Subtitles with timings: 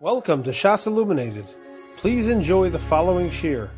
[0.00, 1.46] Welcome to Shas Illuminated.
[1.96, 3.68] Please enjoy the following shir.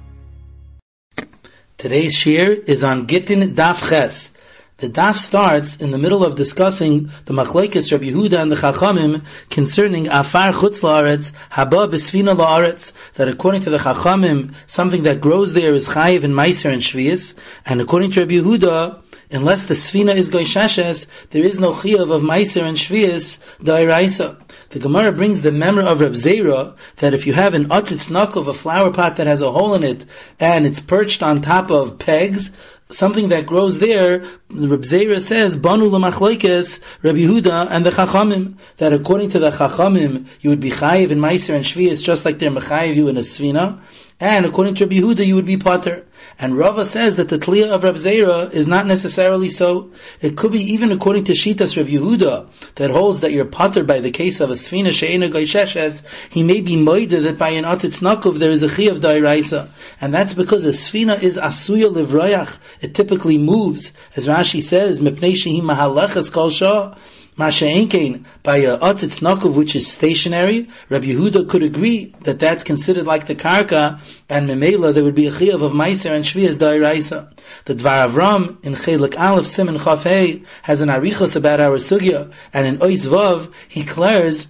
[1.78, 4.30] Today's shir is on Gittin Daf Ches.
[4.76, 9.24] The daf starts in the middle of discussing the machlekes Rabbi Yehuda and the Chachamim
[9.48, 15.54] concerning afar chutz laaretz haba besvina laaretz that according to the Chachamim something that grows
[15.54, 17.34] there is chayiv and meiser and shvius
[17.64, 22.22] and according to Rabbi Yehuda unless the svina is goishashes there is no chayiv of
[22.22, 24.38] meiser and shvius dairaisa.
[24.70, 28.46] The Gemara brings the memory of Reb Zera that if you have an otzitz of
[28.46, 30.04] a flower pot that has a hole in it
[30.38, 32.52] and it's perched on top of pegs
[32.88, 38.92] something that grows there, Reb Zera says, Banu lemachloikes, Reb Yehuda and the Chachamim, that
[38.92, 42.50] according to the Chachamim, you would be chayiv in Meiser and Shvius just like they're
[42.52, 43.80] mechayiv you in a svina,
[44.20, 46.04] and according to Reb Yehuda, you would be potter.
[46.38, 49.92] And Rava says that the Tliya of Reb Zera is not necessarily so.
[50.20, 54.00] It could be even according to Shitas Reb Yehuda, that holds that you're potter by
[54.00, 58.02] the case of a Sfina She'ena Goysheshes, he may be moida that by an Atzitz
[58.02, 59.68] Nakov there is a Chi of Dairaisa.
[60.02, 62.58] And that's because a Sfina is Asuya Livrayach.
[62.82, 63.94] It typically moves.
[64.16, 66.94] As Rashi says, Mepnei Shehi Mahalechas Kol Shah.
[67.40, 73.06] Masha'enkein, by a otzitz nakov which is stationary, Rabbi Yehuda could agree that that's considered
[73.06, 77.32] like the karka, and memela there would be a chiyav of meiser and shvias dairaisa.
[77.64, 82.66] The Dvar Avram in Chelik Aleph Simon Chafei has an arichos about our sugya, and
[82.66, 84.46] in Ois Vav he declares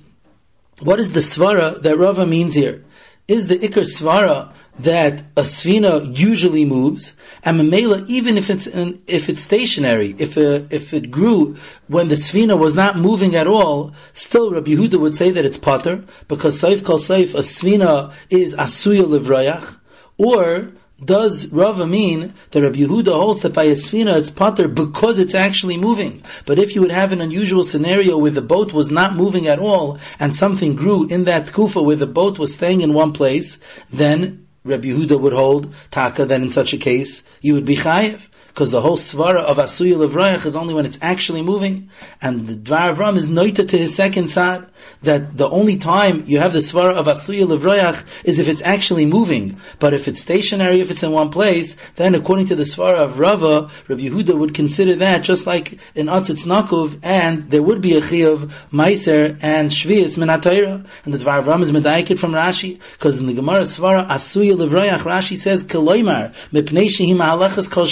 [0.80, 2.84] what is the svara that Rava means here?
[3.31, 7.14] Is the ikar svara that a svina usually moves,
[7.45, 11.55] and memela, even if it's if it's stationary, if uh, if it grew
[11.87, 15.59] when the svina was not moving at all, still Rabbi Yehuda would say that it's
[15.59, 19.77] potter because saif kol saif a svina is asuya livrayach,
[20.19, 20.72] or
[21.05, 25.34] does Rava mean that Rabbi Yehuda holds that by a svina it's potter because it's
[25.34, 26.23] actually moving?
[26.47, 29.59] But if you would have an unusual scenario where the boat was not moving at
[29.59, 33.59] all and something grew in that kufa where the boat was staying in one place,
[33.91, 38.28] then Rabbi Yehuda would hold taka that in such a case you would be chayiv
[38.50, 41.88] because the whole svara of asuya levrayach is only when it's actually moving,
[42.21, 44.66] and the dvar avram is noita to his second side
[45.03, 49.06] that the only time you have the svara of asuya levrayach is if it's actually
[49.06, 52.98] moving, but if it's stationary, if it's in one place, then according to the svara
[52.98, 57.81] of Rava, Rabbi Yehuda would consider that just like in atzitz nakuv, and there would
[57.81, 62.32] be a chi of meiser and shvius minatayra, and the dvar avram is medayikit from
[62.32, 67.87] Rashi because in the Gemara svara asuya levrayach Rashi says keloimar mipnei shehim halachas kol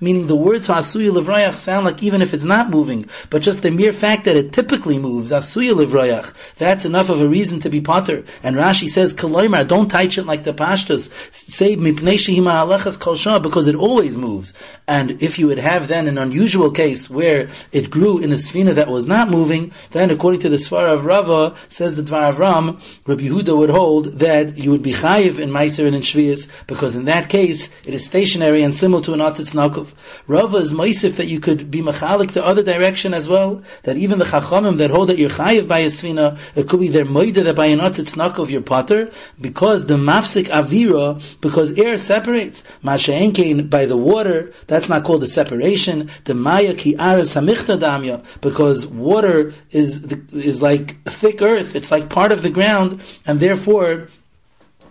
[0.00, 3.70] meaning the words Asuya Livrayach sound like even if it's not moving, but just the
[3.70, 7.80] mere fact that it typically moves, Asuya Livrayach, that's enough of a reason to be
[7.80, 8.24] potter.
[8.42, 11.10] And Rashi says, Kaloimar, don't touch it like the Pashtas.
[11.32, 14.54] Say, Mipnei Shehima Alechas Kol because it always moves.
[14.88, 18.74] And if you would have then an unusual case where it grew in a Sfina
[18.74, 22.80] that was not moving, then according to the Svara of Rava, says the Dvar Avram,
[23.06, 27.06] Rabbi Yehuda would hold that you would be chayiv in Meiser and Shvias, because in
[27.06, 29.92] that case, it is stationary and similar to an Atzitz Nakov.
[30.26, 33.62] Rava is moisif that you could be machalik the other direction as well.
[33.82, 36.88] That even the chachamim that hold that you're chayiv by a svina, it could be
[36.88, 39.10] their moida that by an it's knock of your potter,
[39.40, 42.62] because the mafsik avira, because air separates.
[42.82, 46.10] Masha'enkein by the water, that's not called a separation.
[46.24, 52.08] The maya ki aras hamichta damya, because water is, is like thick earth, it's like
[52.08, 54.08] part of the ground, and therefore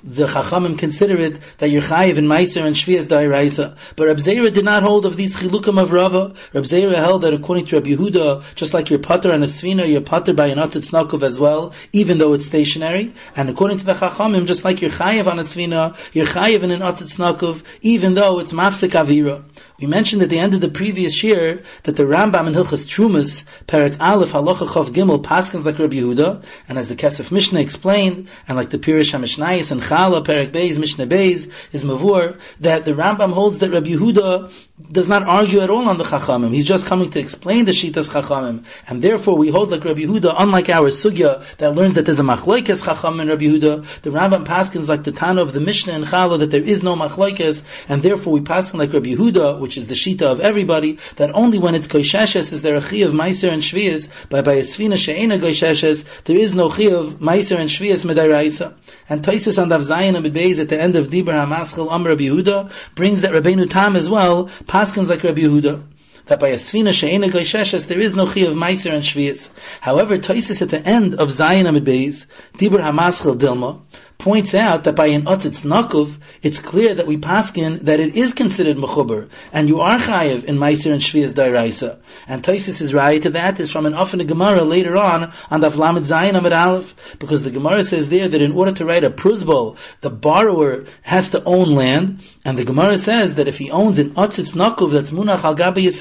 [0.03, 3.77] the Chachamim consider it that you're chayiv in Meiser and Shvias Dairaisa.
[3.95, 6.33] But Reb Zera did not hold of these chilukim of Rava.
[6.53, 9.87] Reb Zera held that according to Reb Yehuda, just like your putter and a svina,
[9.87, 13.13] you're putter by an nakov as well, even though it's stationary.
[13.35, 16.71] And according to the Chachamim, just like you're chayiv on a svina, you're chayiv in
[16.71, 19.43] an nakov, even though it's mafsik avira.
[19.79, 23.45] We mentioned at the end of the previous year that the Rambam in Hilchas Trumas,
[23.65, 28.29] Perak Aleph Halacha Chav Gimel, Paskins like Rabbi Yehuda, and as the Kesef Mishnah explained,
[28.47, 32.93] and like the Pirish HaMishnayis and Chala, Perak Beis, Mishnah Beis, is Mavur, that the
[32.93, 36.53] Rambam holds that Rabbi Yehuda does not argue at all on the Chachamim.
[36.53, 38.65] He's just coming to explain the Shitas Chachamim.
[38.87, 42.23] And therefore we hold like Rabbi Yehuda, unlike our Sugya that learns that there's a
[42.23, 46.05] Machloikes Chacham in Rabbi Yehuda, the Rambam Paskins like the Tana of the Mishnah and
[46.05, 49.87] Chala that there is no Machloikes, and therefore we Paskin like Rabbi Yehuda, which is
[49.87, 53.49] the shita of everybody, that only when it's koisheshes is there a chi of meiser
[53.49, 57.69] and shvias, but by a svina she'ena koisheshes, there is no chi of meiser and
[57.69, 58.73] shvias medaraisa.
[59.09, 62.23] And Taisis and Dav Zayin and Beis at the end of Dibur HaMaschel Am Rabbi
[62.23, 65.83] Yehuda brings that Rabbeinu Tam as well, paskins like Rabbi Yehuda
[66.27, 69.49] that by a svina she'ena goysheshes there is no chi of meiser and shvias.
[69.81, 72.25] However, Toisis at the end of Zayin Amid Beis,
[72.57, 73.81] Dibur Hamaschel Dilma,
[74.21, 78.33] points out that by an otzitz nakuf, it's clear that we paskin that it is
[78.33, 81.97] considered mechuber, and you are chayiv in Meiser and Shvias Dairaisa.
[82.27, 85.69] And Taisis is right to that is from an often Gemara later on on the
[85.69, 89.09] Avlamed Zayin Amid Aleph, because the Gemara says there that in order to write a
[89.09, 93.97] pruzbol, the borrower has to own land, and the Gemara says that if he owns
[93.97, 95.91] an otzitz nakuf that's munach al gabi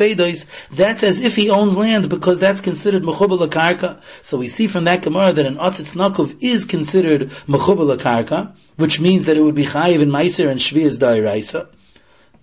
[0.70, 4.02] that's as if he owns land because that's considered mechuber karka.
[4.20, 9.00] So we see from that Gemara that an otzitz nakuf is considered mechuber karka, which
[9.00, 11.68] means that it would be chayiv in Meiser and Shvias Dairaisa.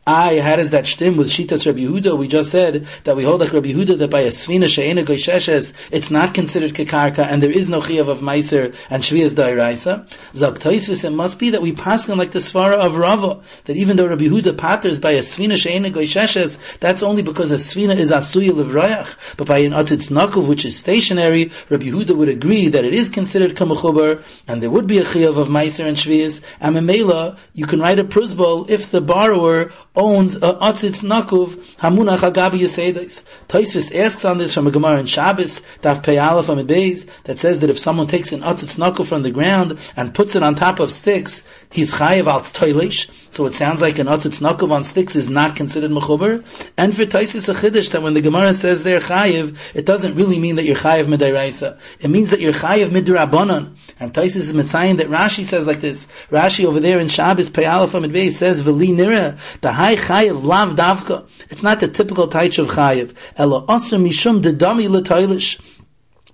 [0.08, 2.18] I, how does that stem with Shitas Rabbi Yehuda?
[2.18, 5.74] We just said that we hold like Rabbi Yehuda that by a Svina She'ena Goysheshes,
[5.92, 10.08] it's not considered Kekarka, and there is no Chiyav of Meiser and Shvias Dairaisa.
[10.34, 13.98] Zog it must be that we pass on like the Svara of Rava, that even
[13.98, 18.12] though Rabbi Yehuda patters by a Svina She'ena Goysheshes, that's only because a Svina is
[18.12, 22.86] Asuya Livrayach, but by an Atitz Nakov, which is stationary, Rabbi Yehuda would agree that
[22.86, 26.78] it is considered Kamachubar, and there would be a Chiyav of Meiser and Shvias, and
[26.78, 32.60] Memela, you can write a Pruzbol if the borrower owns a atzitz nakuv hamunach agabi
[32.60, 33.24] yisedes.
[33.50, 37.60] Taisvis asks on this from a Gemara in Shabbos, Daf Pei Aleph Amid that says
[37.60, 40.80] that if someone takes an atzitz nakuv from the ground and puts it on top
[40.80, 43.10] of sticks, he's chayiv al toilish.
[43.34, 46.44] So it sounds like an atzitz nakuv on sticks is not considered mechuber.
[46.78, 50.40] And for Taisis a chiddush that when the Gemara says they're chayiv, it doesn't really
[50.40, 51.80] mean that you're chayiv midairaisa.
[52.00, 53.76] It means that you're chayiv midrabanan.
[54.00, 56.08] And Taisis is mitzayin that Rashi says like this.
[56.30, 60.44] Rashi over there in Shabbos Pei Aleph Amid Beis says v'li nira the high chayiv
[60.44, 61.30] lav davka.
[61.50, 63.16] It's not the typical taich of chayiv.
[63.38, 65.77] Elo osir mishum dedami l'toilish.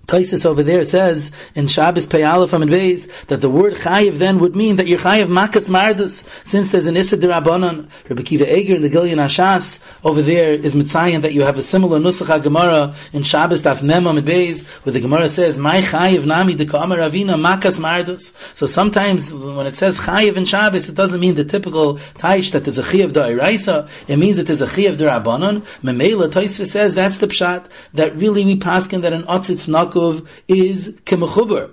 [0.06, 4.38] Taisus over there says in Shabbos Pei Aleph Amid Beis that the word chayiv then
[4.40, 7.88] would mean that you're chayiv makas mardus since there's an issa derabanan.
[8.08, 11.62] Rabbi Kiva Eger in the Gilyon Ashas over there is mitzayin that you have a
[11.62, 16.26] similar nusach Gemara in Shabbos Daf Mem Amid Beis where the Gemara says my chayiv
[16.26, 18.34] nami de kamar ravina makas mardus.
[18.54, 22.64] So sometimes when it says chayiv in Shabbos it doesn't mean the typical taish that
[22.64, 24.08] there's a chayiv da'iraisa.
[24.08, 25.60] It means that there's a chayiv derabanan.
[25.82, 30.26] Memela Taisus says that's the pshat that really we paskin that an otzitz not Yaakov
[30.48, 31.70] is kemechuber.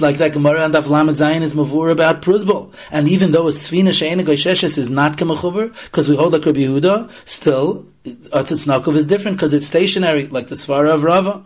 [0.00, 2.74] Like that Gemara and Daf Zayin is mavur about Pruzbol.
[2.90, 6.60] And even though a Sfina Sheina Goysheshes is not kemechuber, because we hold like Rabbi
[6.60, 11.44] Yehuda, still, uh, Atzitz Nakov is different because it's stationary, like the Svara of Rava.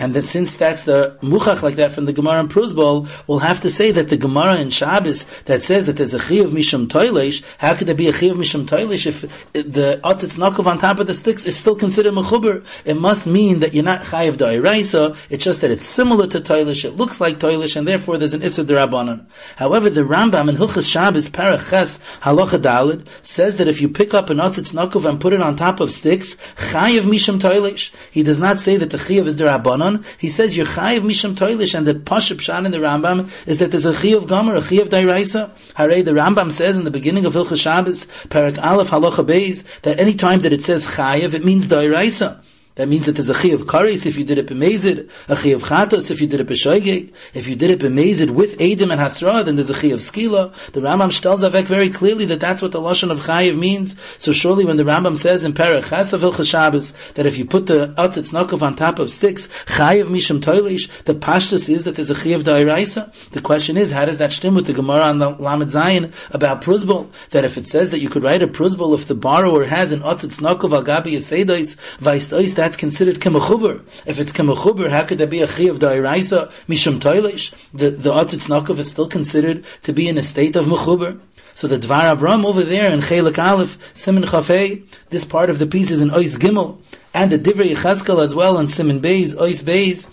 [0.00, 3.62] And that since that's the muchach like that from the Gemara in Pruzbol, we'll have
[3.62, 7.42] to say that the Gemara in Shabbos that says that there's a chiv mishum toilish,
[7.58, 9.22] how could there be a chiv mishum toilish if
[9.52, 12.64] the otzitz nakov on top of the sticks is still considered mechuber?
[12.84, 16.84] It must mean that you're not chayiv da'iraisa, it's just that it's similar to toilish,
[16.84, 19.26] it looks like toilish, and therefore there's an issa derabanan.
[19.56, 24.30] However, the Rambam in Hilchas Shabbos Paraches Halacha Dalid says that if you pick up
[24.30, 27.90] an otzitz nakov and put it on top of sticks, chayiv mishum toilish.
[28.12, 29.87] He does not say that the chiv is derabanan,
[30.18, 33.86] he says you're misham toilish, and the pashup shan in the Rambam is that there's
[33.86, 35.50] a chayiv gomer, a chayiv dairaisa.
[35.74, 39.98] Hare, the Rambam says in the beginning of Hilchas Shabbos, Parak Aleph Halacha Beis, that
[39.98, 42.40] any time that it says chayiv, it means dairaisa.
[42.78, 45.48] That means that there's a chi of karis if you did it b'mezid, a chi
[45.48, 47.12] of chatos if you did it b'shoigeg.
[47.34, 50.52] If you did it b'mezid with edim and hasra, then there's a chi of skila.
[50.70, 53.96] The Rambam tells Avek very clearly that that's what the lashon of chayiv means.
[54.18, 57.66] So surely when the Rambam says in Perach Chasav Il Shabbos that if you put
[57.66, 62.10] the atzitz nakov on top of sticks, chayiv misham toilish, the pashtus is that there's
[62.10, 63.12] a chi of dairaisa.
[63.30, 66.62] The question is, how does that stem with the Gemara on the Lamed Zayin about
[66.62, 67.10] pruzbol?
[67.30, 70.02] That if it says that you could write a pruzbol if the borrower has an
[70.02, 72.30] atzitz nakov agabi yasedois, vaist
[72.68, 73.80] that's considered kemechuber.
[74.06, 77.54] If it's kemechuber, how could there be a chi of dairaisa mishum toilish?
[77.72, 81.18] The the atzitz is still considered to be in a state of mechuber.
[81.54, 85.66] So the Dvar Avram over there in Chelik Aleph, Simon Chafei, this part of the
[85.66, 86.78] piece is in Ois Gimel,
[87.14, 90.06] and the Divrei Yechazkel as well in Simon Beis, Ois Beis,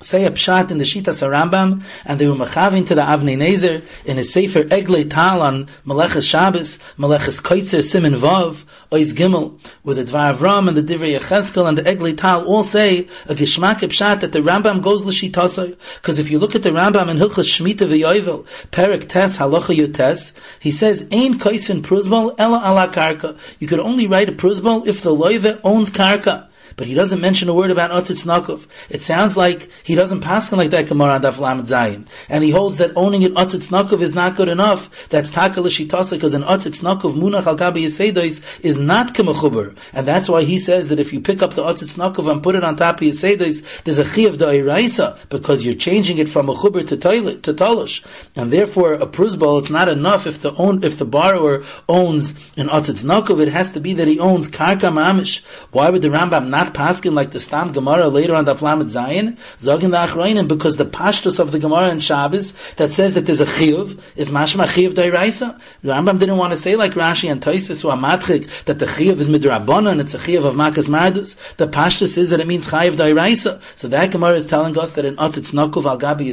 [0.00, 3.82] say a pshat in the Shita Sarambam, and they were machavin to the Avnei Nezer
[4.04, 9.96] in his Sefer Egle Tal on Meleches Shabbos, Meleches Koitzer Simin Vav, Ois Gimel, with
[9.96, 13.78] the Dvar Avram and the Divrei Yecheskel and the Egle Tal all say a Gishmak
[13.78, 15.76] pshat that the Rambam goes l'shitasai.
[15.96, 20.32] Because if you look at the Rambam in Hilchas Shmita v'Yovel, Perik Tes Halacha Yotes,
[20.60, 23.38] he says, Ein Koisvin Pruzbal Ela Ala Karka.
[23.58, 27.48] You could only write a Pruzbal if the Loive owns Karka but he doesn't mention
[27.48, 28.66] a word about Otzitz Nakov.
[28.90, 32.06] It sounds like he doesn't pass like that Gemara on Daf Lamed Zayin.
[32.28, 35.08] And he holds that owning an Otzitz Nakov is not good enough.
[35.08, 39.76] That's Taka L'Shitasa, because an Otzitz Nakov, Munach Al Gabi Yisedois, is not Kemechuber.
[39.94, 42.54] And that's why he says that if you pick up the Otzitz Nakov and put
[42.54, 46.50] it on top of Yisedois, there's a Chi of Da'iraisa, because you're changing it from
[46.50, 48.04] a Chuber to toilet, to Tolush.
[48.36, 52.68] And therefore, a Pruzbal, it's not enough if the own, if the borrower owns an
[52.68, 55.42] Otzitz Nakov, it has to be that he owns Karka Mamish.
[55.70, 58.88] Why would the Rambam not not paskin like the Stam Gemara later on the Flamet
[58.88, 63.26] Zion, Zogin the Achroinim, because the pashtus of the Gemara in Shabbos that says that
[63.26, 65.60] there's a chiyuv is mashma chiyuv dairaisa.
[65.82, 68.86] The Rambam didn't want to say like Rashi and Toisvis who are matchik that the
[68.86, 71.36] chiyuv is midrabana and it's a chiyuv of makas mardus.
[71.56, 73.60] The pashtus is that it means chayiv dairaisa.
[73.76, 76.26] So that Gemara is telling us that in Otzitz Nokov al Gabi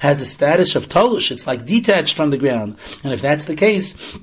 [0.00, 1.30] has a status of tolush.
[1.30, 2.76] It's like detached from the ground.
[3.04, 4.18] And if that's the case,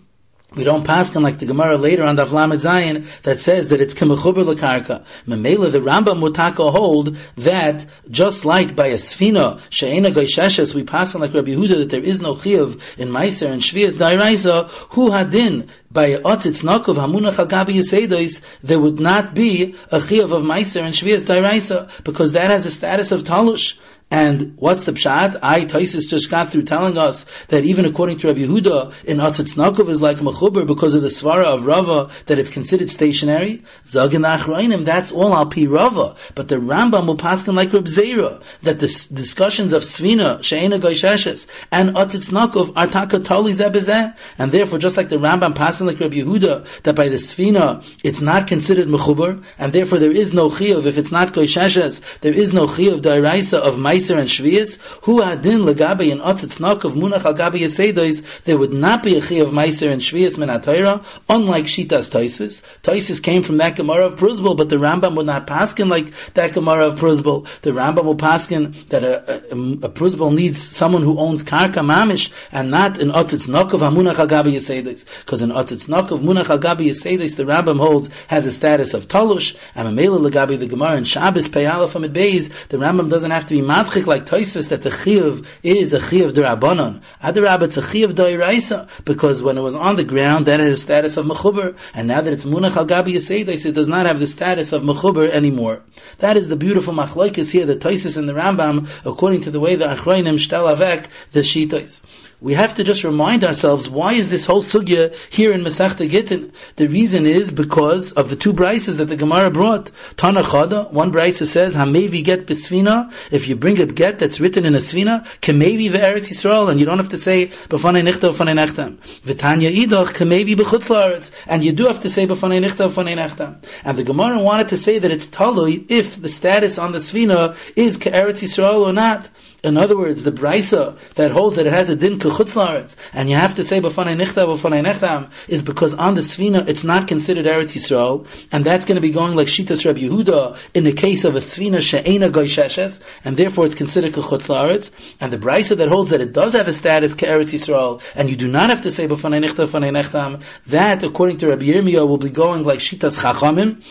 [0.56, 3.82] we don't pass on like the Gemara later on the Lamed Zayin that says that
[3.82, 5.04] it's kemechuber lekarka.
[5.28, 11.16] Memela the Rambam Mutaka hold that just like by a sfina she'ena goysheshes we pass
[11.16, 15.10] on like Rabbi Yehuda that there is no chiyuv in Meiser and Shvias Dairaisa who
[15.10, 20.82] hadin by otzitz nakov hamunach agabi yisedois there would not be a chiyuv of Meiser
[20.82, 23.78] and Shvias Dairaisa because that has a status of talush.
[24.10, 25.40] And what's the pshat?
[25.44, 29.90] I Taisis just got through telling us that even according to Rabbi Yehuda, in Atzitznakov
[29.90, 33.64] is like Mechuber because of the svara of Rava that it's considered stationary.
[33.86, 36.16] Zagin Achrainim, that's all al Rava.
[36.36, 41.48] But the Rambam will paskin like Reb Zera, that the discussions of Svina, Sheina Goisheshes,
[41.70, 44.16] and Atzitznakov are taka tali zebezeh.
[44.38, 48.22] And therefore, just like the Rambam passing like Rabbi Yehuda, that by the Svina, it's
[48.22, 52.54] not considered Mechuber, and therefore there is no chiyuv, if it's not Goisheshes, there is
[52.54, 57.34] no chiyuv dairaisa of Meiser and Shvias, who adin legabe in otzitz of munach al
[57.34, 62.10] gabi yasedois, there would not be a chi of Meiser and Shvias min unlike Shitas
[62.10, 62.62] Toisvis.
[62.84, 66.54] Toisvis came from that Gemara of Pruzbel, but the Rambam would not paskin like that
[66.54, 67.48] Gemara of Pruzbel.
[67.62, 72.32] The Rambam will paskin that a, a, a Pruzbel needs someone who owns karka mamish,
[72.52, 75.06] and not in otzitz of munach al gabi yasedois.
[75.26, 79.08] Because in otzitz of munach al gabi yasedois, the Rambam holds has a status of
[79.08, 83.48] talush, and Mamela legabi the Gemara and Shabbos peyala from Beis, the Rambam doesn't have
[83.48, 87.02] to be mad matchik like Toisvis that the chiyuv is a chiyuv derabanan.
[87.22, 91.18] Adarab, it's a chiyuv doiraisa because when it was on the ground, that has status
[91.18, 94.28] of mechuber, and now that it's munach al gabi yiseidos, it does not have the
[94.28, 95.82] status of mechuber anymore.
[96.20, 99.76] That is the beautiful machlokes here, the Toisvis and the Rambam, according to the way
[99.76, 102.02] the Achroinim shtel avek the shitos
[102.40, 106.54] we have to just remind ourselves why is this whole sugya here in Masechta Gittin?
[106.76, 109.90] The reason is because of the two brises that the Gemara brought.
[110.18, 114.66] Tana Chada, one brisa says, Hamevi get besvina, if you bring a get that's written
[114.66, 118.54] in a svina, Kemevi ve'eretz Yisrael, and you don't have to say, B'fanei nichta b'fanei
[118.54, 118.98] nechtam.
[119.26, 123.64] V'tanya idach, Kemevi b'chutz la'aretz, and you do have to say, B'fanei nichta b'fanei nechtam.
[123.84, 127.58] And the Gemara wanted to say that it's talui if the status on the svina
[127.76, 129.28] is Ke'eretz Yisrael or not.
[129.64, 133.36] In other words, the brisa that holds that it has a din kechutz and you
[133.36, 137.46] have to say b'fanei nichta b'fanei nechtam, is because on the svina it's not considered
[137.46, 141.24] Eretz Yisrael, and that's going to be going like Shitas Rabbi Yehuda in the case
[141.26, 146.12] of a svina she'ena goysheshes, and therefore it's considered kechutz and the brisa that holds
[146.12, 149.08] that it does have a status ke'eretz Yisrael, and you do not have to say
[149.08, 153.84] b'fanei nichta b'fanei nechtam, that according to Rabbi Yirmiyah will be going like Shitas Chachamim,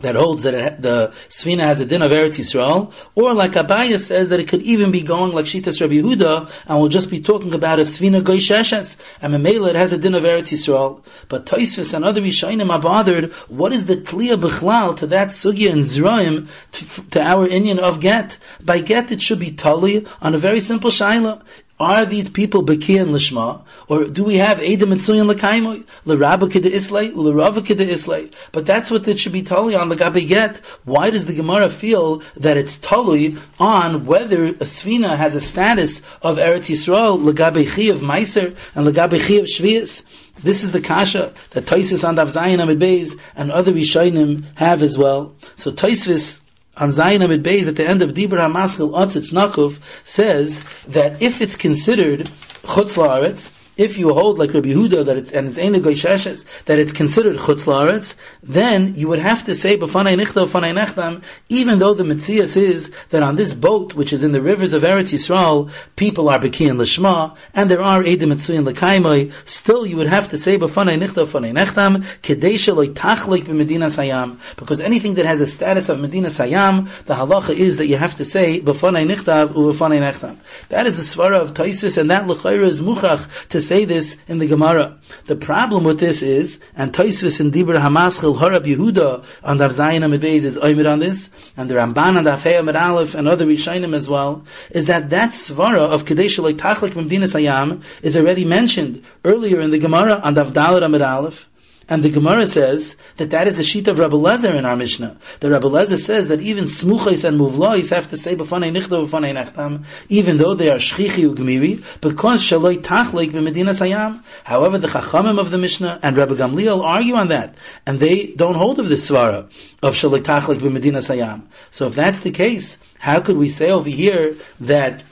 [0.00, 4.28] that holds that the Sfina has a din of Eretz Yisrael, or like Abaya says
[4.28, 7.52] that it could even be going like Shitas Rabbi Yehuda, and we'll just be talking
[7.52, 11.04] about a Sfina Goy Sheshes, and Memela it has a din of Eretz Yisrael.
[11.28, 15.72] But Toisvis and other Rishayim are bothered, what is the Kliya Bechlal to that Sugya
[15.72, 18.38] and Zraim to, to, our Indian of Get?
[18.64, 21.42] By Get it should be Tali on a very simple Shaila.
[21.80, 23.62] Are these people Beki and Lishma?
[23.86, 25.86] Or do we have Edom and Tzuyan Lakaimoy?
[26.04, 27.12] L'Rabba Kida Islay?
[27.12, 28.30] L'Rava Kida Islay?
[28.50, 30.56] But that's what it should be totally on Lagabi Get.
[30.84, 36.00] Why does the Gemara feel that it's totally on whether a Svina has a status
[36.20, 40.02] of Eretz Yisrael, Lagabi of Meiser, and Lagabi of Shvias?
[40.42, 44.82] This is the kasha that Taisis and Dav Zayin Amid Beis and other Rishonim have
[44.82, 45.34] as well.
[45.54, 46.40] So Taisis
[46.80, 51.40] on Zayin Amid Beis at the end of Dibra HaMaskil Otzitz Nakuf says that if
[51.40, 55.80] it's considered Chutz La'aretz, if you hold like Rabbi Yehuda that it's and it's Eina
[55.80, 60.74] Goysheshes that it's considered chutz laaretz, then you would have to say b'fanei nichta b'fanei
[60.74, 64.72] nechtam, even though the mitzias is that on this boat which is in the rivers
[64.72, 69.86] of Eretz Yisrael, people are beki and lishma, and there are edim mitzuyin lekaimoi, still
[69.86, 74.80] you would have to say b'fanei nichta b'fanei nechtam kedesha loy tachlik b'medina sayam, because
[74.80, 78.24] anything that has a status of medina sayam, the halacha is that you have to
[78.24, 80.36] say b'fanei nichtav u'b'fanei nechtam.
[80.68, 84.38] That is the svara of Taisus, and that l'chayra is muchach to say this in
[84.38, 84.98] the Gemara.
[85.26, 90.04] The problem with this is, and Toisvis in Dibur Hamaschil Harab Yehuda on Dav Zayin
[90.04, 93.46] Amid Beis is Oymid on this, and the Ramban on Dav Amid Aleph and other
[93.46, 98.44] Rishainim as well, is that that svara of Kadesh like Tachlik Memdina Sayam is already
[98.44, 101.48] mentioned earlier in the Gemara on Dav Dalet Amid Aleph,
[101.90, 105.16] And the Gemara says that that is the sheet of Rabbi Lezer in our Mishnah.
[105.40, 109.32] The Rabbi Lezer says that even smuchais and muvlois have to say b'fanei nichta b'fanei
[109.32, 114.22] nechtam, even though they are shchichi ugmiri, because shaloi tachlik b'medina sayam.
[114.44, 118.54] However, the Chachamim of the Mishnah and Rabbi Gamliel argue on that, and they don't
[118.54, 119.44] hold of this svara
[119.82, 121.44] of shaloi tachlik b'medina sayam.
[121.70, 125.02] So if that's the case, how could we say over here that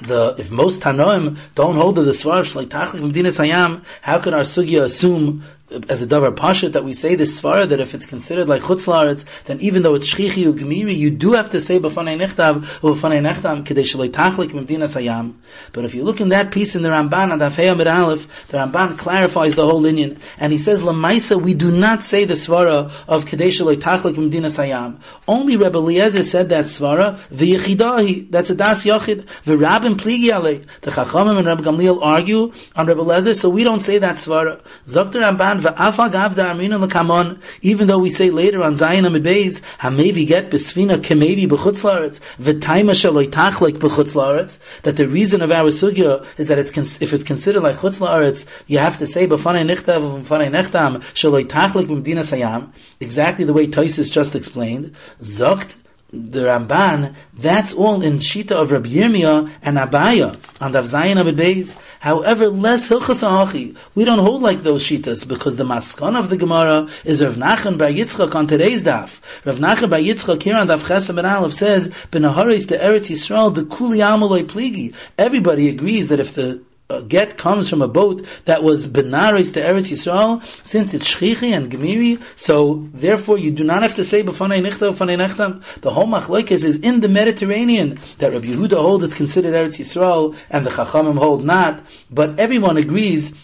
[0.00, 4.34] the if most Tanoim don't hold of the svarsh like Tachlik Medina Sayam, how can
[4.34, 5.44] our sugya assume
[5.88, 9.24] as a davar pasha that we say this svara that if it's considered like chutz
[9.44, 12.94] then even though it's shchichi u gemiri, you do have to say b'fanei nechtav or
[12.94, 15.34] b'fanei nechtam kedei shalei tachlik mimdina sayam.
[15.72, 18.98] But if you look in that piece in the Ramban and Afei Aleph, the Ramban
[18.98, 23.26] clarifies the whole Indian and he says lamaisa we do not say the svara of
[23.26, 24.98] kedei shalei tachlik mimdina sayam.
[25.28, 28.30] Only Rebbe Eliezer said that svara v'yechidahi.
[28.30, 30.66] That's a das yachid v'rabim pligi alei.
[30.80, 34.60] The Chachamim and Rebbe Gamliel argue on Rebbe Eliezer, so we don't say that svara.
[34.88, 35.59] Zokter Ramban
[37.62, 42.20] even though we say later on Zion Amid Beis, Hamevi get besfina kemevi b'chutz laaretz,
[42.40, 47.12] v'taima shaloi tachlik b'chutz laaretz, that the reason of our sugya is that it's if
[47.12, 51.86] it's considered like chutz laaretz, you have to say b'fanei nichtav b'fanei nechtam shaloi tachlik
[51.86, 54.94] b'mdina sayam, exactly the way Toisus just explained.
[55.22, 55.76] Zokt
[56.12, 61.34] the Ramban, that's all in Shita of Rabbi Yirmiyah and Abaya on the Zayin of
[61.34, 61.76] Beis.
[62.00, 63.76] However, less Hilchas Achi.
[63.94, 67.78] We don't hold like those Shitas because the Maskan of the Gemara is Rav Nachman
[67.78, 69.20] Bar Yitzchak on today's daf.
[69.44, 73.64] Rav Nachman by Yitzchak here on Daf Chesam Aleph says, B'naharis to Eretz Yisrael, the
[73.64, 74.94] Kuli Amaloi Pligi.
[75.16, 76.62] Everybody agrees that if the
[76.98, 81.70] get comes from a boat that was benaris to Eretz Yisrael, since it's shchichi and
[81.70, 85.62] gemiri, so therefore you do not have to say b'fanei nichta b'fanei nechtam.
[85.80, 90.36] The whole machlekes is in the Mediterranean that Rabbi Yehuda holds it's considered Eretz Yisrael
[90.50, 93.34] and the Chachamim hold not, but everyone agrees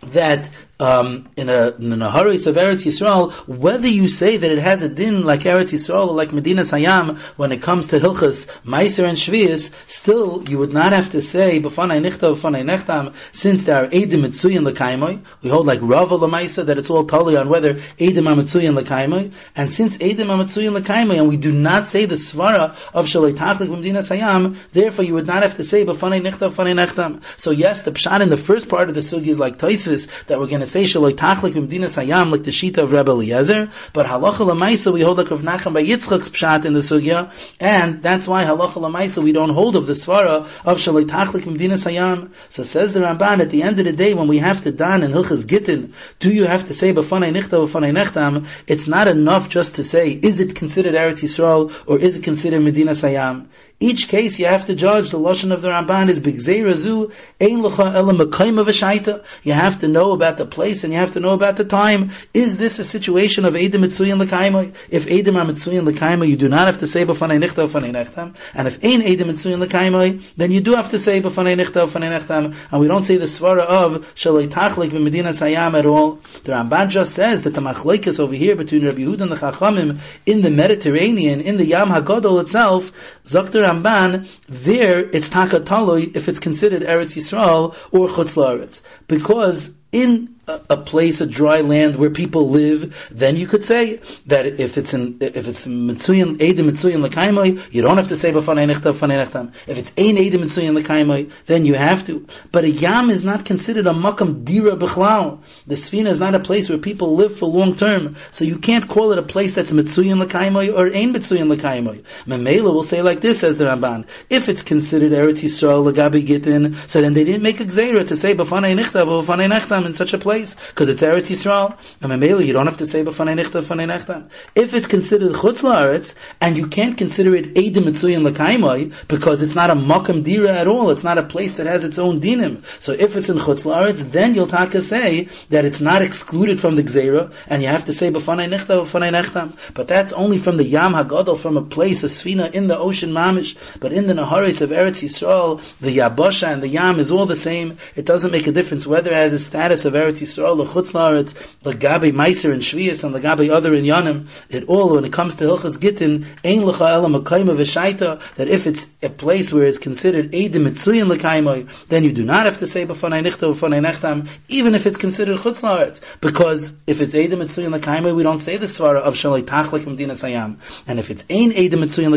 [0.00, 0.50] that
[0.84, 5.22] um, in a Naharis of Eretz Yisrael, whether you say that it has a din
[5.22, 9.72] like Eretz Yisrael or like Medina Hayam when it comes to Hilchas, Meiser and Shvius,
[9.88, 14.24] still you would not have to say B'fanai Nichta B'fanai Nechtam since there are Eidim
[14.24, 15.24] Mitzuyin L'Kaimoi.
[15.42, 19.32] We hold like Rava L'Maisa that it's all totally on whether Eidim Amitzuyin L'Kaimoi.
[19.56, 23.70] And since Eidim Amitzuyin L'Kaimoi and we do not say the Svara of Shalei Tachlik
[23.70, 27.22] Medina Hayam, therefore you would not have to say B'fanai Nichta B'fanai Nechtam.
[27.40, 30.38] So yes, the Pshat in the first part of the Sugi is like Toisvis that
[30.38, 34.06] we're going to say shaloi tachlik b'mdina sayam like the shita of Rebbe Eliezer, but
[34.06, 37.20] halacha lemaisa we hold like Rav Nachman by Yitzchak's pshat in the sugya,
[37.60, 41.78] and that's why halacha lemaisa we don't hold of the svara of shaloi tachlik b'mdina
[41.84, 42.32] sayam.
[42.48, 45.04] So says the Ramban at the end of the day when we have to dan
[45.04, 48.44] in hilchas gittin, do you have to say b'fanei nichta b'fanei nechtam?
[48.66, 52.60] It's not enough just to say is it considered Eretz Yisrael or is it considered
[52.60, 53.46] Medina Sayam?
[53.80, 55.10] Each case you have to judge.
[55.10, 59.88] The lashon of the Ramban is bigzeirazu ein lecha ela of a You have to
[59.88, 62.12] know about the place and you have to know about the time.
[62.32, 64.74] Is this a situation of edim mitzuyin lekayim?
[64.88, 68.34] If edim are mitzuyin lekayim, you do not have to say b'fanei nichta b'fanei nechtam.
[68.54, 72.16] And if ein edim mitzuyin lekayim, then you do have to say b'fanei nichta b'fanei
[72.16, 72.54] nechtam.
[72.70, 76.12] And we don't say the svara of shalei tachlik b'medina sayam at all.
[76.44, 79.98] The Ramban just says that the machlekes over here between Rabbi Yehuda and the Chachamim
[80.26, 82.92] in the Mediterranean, in the Yam Hagadol itself,
[83.24, 88.80] Zakter Ramban, there it's takataloi if it's considered Eretz Yisrael or Chutz La'aretz.
[89.08, 94.46] Because in a, place, a dry land where people live, then you could say that
[94.46, 98.70] if it's in, if it's mitzuyin, edim mitzuyin lekaimai, you don't have to say b'fanei
[98.70, 99.54] nechtam, b'fanei nechtam.
[99.68, 102.26] If it's ein edim mitzuyin lekaimai, then you have to.
[102.52, 105.40] But a yam is not considered a makam dira b'chlal.
[105.66, 108.16] The sfina is not a place where people live for long term.
[108.30, 112.04] So you can't call it a place that's mitzuyin lekaimai or ein mitzuyin lekaimai.
[112.26, 114.06] Memela will say like this, says the Ramban.
[114.28, 118.16] If it's considered Eretz Yisrael, lagabi gitin, so then they didn't make a gzeira to
[118.16, 121.76] say b'fanei nechtam, b'fanei nechtam in such a place place because it's Eretz Yisrael.
[122.02, 124.28] And Mamela, you don't have to say b'fanei nechta b'fanei nechta.
[124.54, 129.54] If it's considered chutz la'aretz and you can't consider it edim mitzuyin l'kaimai because it's
[129.54, 132.64] not a makam dira at all, it's not a place that has its own dinim.
[132.80, 136.74] So if it's in chutz la'aretz, then you'll taka say that it's not excluded from
[136.74, 139.74] the gzeira and you have to say b'fanei nechta b'fanei nechta.
[139.74, 143.10] But that's only from the yam hagadol, from a place, a sfina in the ocean
[143.10, 143.56] mamish.
[143.78, 147.36] But in the naharis of Eretz Yisrael, the yabasha and the yam is all the
[147.36, 147.78] same.
[147.94, 150.92] It doesn't make a difference whether it has a status of Eretz Yisrael or Chutz
[150.92, 155.36] Laaretz, Lagabi Meiser and Shvius and Lagabi other in Yanim, it all, when it comes
[155.36, 159.78] to Hilchas Gittin, Ein Lecha Ela Makayma V'Shaita, that if it's a place where it's
[159.78, 164.28] considered Eidim Mitzuyin L'Kaimoi, then you do not have to say B'fanai Nichta B'fanai Nechtam,
[164.48, 168.56] even if it's considered Chutz Laaretz, because if it's Eidim Mitzuyin L'Kaimoi, we don't say
[168.56, 170.56] the Svara of Shalai Tachlik Medina Sayam,
[170.86, 172.14] and if it's Ein Eidim Mitzuyin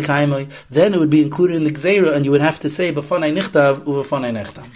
[0.70, 3.36] then it would be included in the Gzeira, and you would have to say B'fanai
[3.36, 4.68] Nichtav U'B'fanai Nechtam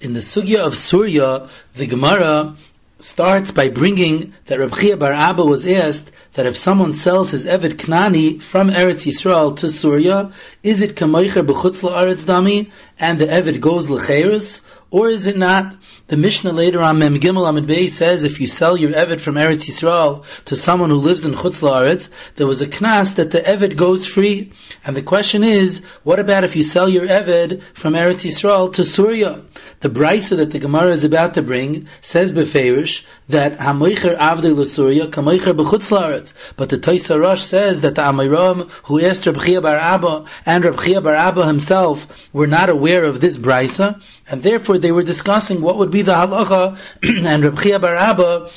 [0.00, 2.56] in the sugya of Surya, the Gemara
[2.98, 7.44] starts by bringing that Reb Chia Bar Abba was asked that if someone sells his
[7.46, 10.32] Eved Knani from Eretz Yisrael to Surya,
[10.62, 14.62] is it Kamoicher B'chutz La'aretz Dami, and the Eved goes L'cheirus,
[14.96, 15.76] or is it not?
[16.08, 19.34] The Mishnah later on Mem Gimel Amid Bey says if you sell your Eved from
[19.34, 23.40] Eretz Yisrael to someone who lives in Chutz La'aretz, there was a knas that the
[23.40, 24.52] Eved goes free.
[24.86, 28.84] And the question is, what about if you sell your Eved from Eretz Yisrael to
[28.84, 29.42] Surya?
[29.80, 35.08] The Brisa that the Gemara is about to bring says Beferish that Hamoicher Avdei L'Surya
[35.08, 36.32] Kamoicher B'chutz La'aretz.
[36.56, 40.64] But the Toisa Rosh says that the Amiram who asked Reb Chia Bar Abba and
[40.64, 45.02] Reb Chia Bar Abba himself were not aware of this Brisa, and therefore they were
[45.02, 46.78] discussing what would be the halacha,
[47.26, 48.48] and Reb Chia Bar Abba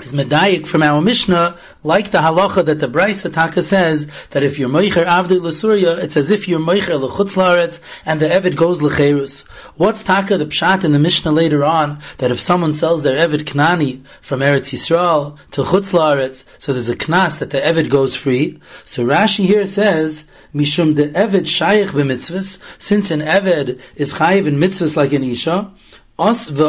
[0.00, 4.58] is medayik from our Mishnah, like the halacha that the Brisa Taka says that if
[4.58, 8.82] you're moicher avdu l'surya, it's as if you're moicher l'chutz la'aretz, and the evid goes
[8.82, 9.42] l'cherus.
[9.76, 13.44] What's Taka the pshat in the Mishnah later on that if someone sells their evid
[13.44, 18.58] knani from Eretz Yisrael to chutz so there's a knas that the evid goes free.
[18.84, 24.58] So Rashi here says mishum the evid shayich b'mitzvahs, since an evid is chayiv in
[24.58, 25.70] mitzvahs like an isha.
[26.16, 26.66] There's an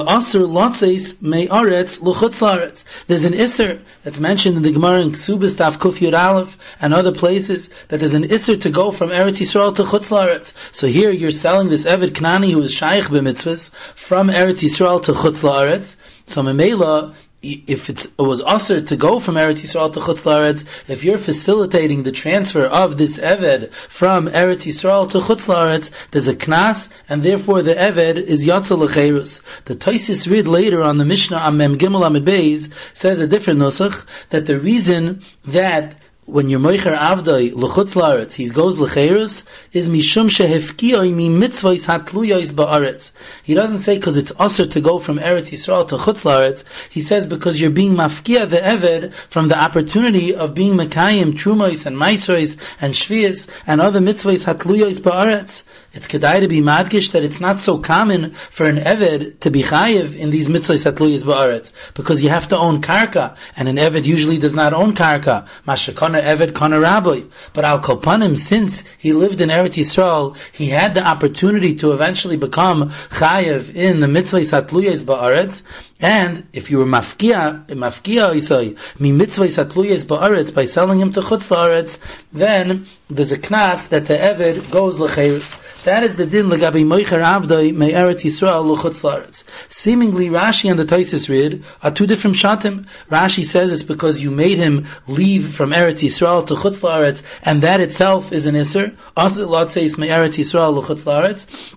[3.35, 7.69] isser that's mentioned in the Gemara in Ksubis Taf Kuf Yud Aleph and other places
[7.89, 10.55] that there's an isser to go from Eretz Yisrael to chutz.
[10.71, 15.11] So here you're selling this Eved Knani who is shaykh b'mitzvahs from Eretz Yisrael to
[15.11, 15.95] chutz la'aretz.
[16.25, 17.13] So Memela,
[17.45, 22.03] if it was usher to go from Eretz Yisrael to Chutz La'aretz, if you're facilitating
[22.03, 27.23] the transfer of this Eved from Eretz Yisrael to Chutz La'aretz, there's a Knas, and
[27.23, 29.41] therefore the Eved is Yatzel L'cheirus.
[29.65, 34.05] The Toisis read later on the Mishnah Amem Gimel Amid Beis says a different nusach,
[34.29, 40.27] that the reason that when you're moicher avdoi l'chutz laaretz, he goes l'cheirus, is mishum
[40.27, 43.11] shehefkioi mi mitzvahs hatluyois ba'aretz.
[43.43, 46.63] He doesn't say because it's usher to go from Eretz Yisrael to chutz laaretz.
[46.89, 51.85] He says because you're being mafkia the eved from the opportunity of being mekayim trumois
[51.85, 55.61] and maisrois and shvias and other mitzvahs hatluyois ba'aretz.
[55.95, 59.63] It's kedai to be madgish that it's not so common for an eved to be
[59.63, 64.03] chayiv in these mitzvahs hatluyas ba'aretz because you have to own karka and an eved
[64.03, 65.47] usually does not own karka.
[65.65, 67.21] Mashakon kana eved kana rabbi.
[67.53, 72.35] But al kopanim, since he lived in Eretz Yisrael, he had the opportunity to eventually
[72.35, 75.63] become chayev in the mitzvah satluyes ba'aretz.
[76.01, 81.21] And if you were mafkia, mafkia isai, mi mitzvah satluyes ba'aretz, by selling him to
[81.21, 81.99] chutz la'aretz,
[82.33, 85.83] then there's a knas that the eved goes l'cheirus.
[85.85, 89.45] That is the din legabi moicher avdoi me Eretz Yisrael luchutz laaretz.
[89.69, 92.87] Seemingly, Rashi and the Taisis read are two different shatim.
[93.09, 97.61] Rashi says it's because you made him leave from Eretz Yisrael to chutz laaretz, and
[97.61, 98.97] that itself is an iser.
[99.15, 101.75] Also, Lot says me Eretz Yisrael luchutz laaretz.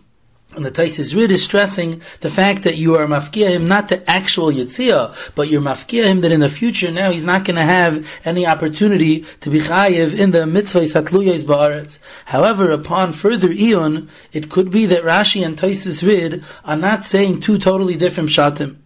[0.57, 4.51] And the Rid is stressing the fact that you are mafkia him not the actual
[4.51, 8.11] Yitzia, but you're mafkia him that in the future now he's not going to have
[8.25, 11.99] any opportunity to be chayiv in the mitzvah satluyas ba'aretz.
[12.25, 17.41] However, upon further eon, it could be that Rashi and Taisis Rid are not saying
[17.41, 18.77] two totally different shatim.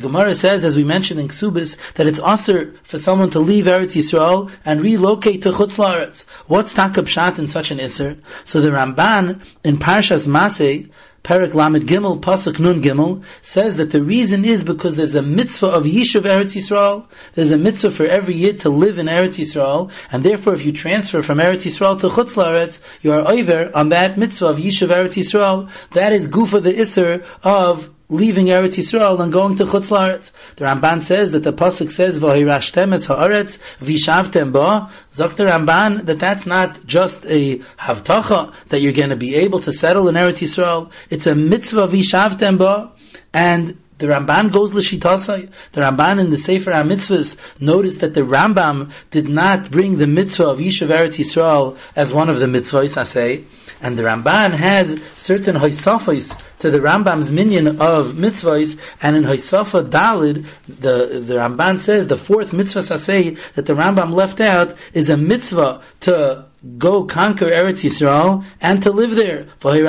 [0.00, 3.94] Gemara says, as we mentioned in Ksubis, that it's usher for someone to leave Eretz
[3.94, 6.24] Yisrael and relocate to chutz.
[6.46, 8.18] What's takab shat in such an isser?
[8.44, 10.90] So the Ramban in Parshas Maseh
[11.24, 15.68] Perik Lamed Gimel, Pasuk Nun Gimel, says that the reason is because there's a mitzvah
[15.68, 17.06] of Yishuv Eretz Yisrael.
[17.34, 20.72] There's a mitzvah for every Yid to live in Eretz Yisrael, and therefore if you
[20.72, 24.88] transfer from Eretz Yisrael to Chutz La'aretz, you are over on that mitzvah of Yishuv
[24.88, 25.70] Eretz Yisrael.
[25.90, 30.32] That is Gufa the Isser of leaving Eretz Yisrael and going to Chutz.
[30.56, 34.90] The Ramban says that the pasuk says v'hirashtem es haaretz v'shavtem ba.
[35.14, 39.72] Zok Ramban that that's not just a havtacha that you're going to be able to
[39.72, 40.92] settle in Eretz Yisrael.
[41.08, 42.92] It's a mitzvah v'shavtem ba,
[43.32, 45.48] and the Ramban goes l'shitasai.
[45.72, 50.48] The Ramban in the Sefer HaMitzvahs noticed that the Rambam did not bring the mitzvah
[50.48, 53.44] of Yishuv Eretz Yisrael as one of the mitzvahs, I say.
[53.80, 59.90] And the Ramban has certain hoisafos to the Rambam's minion of mitzvahs, and in Hoysafa
[59.90, 65.10] Dalid, the, the Ramban says the fourth mitzvah saseh that the Rambam left out is
[65.10, 66.44] a mitzvah to
[66.78, 69.40] go conquer Eretz Yisrael and to live there.
[69.64, 69.80] And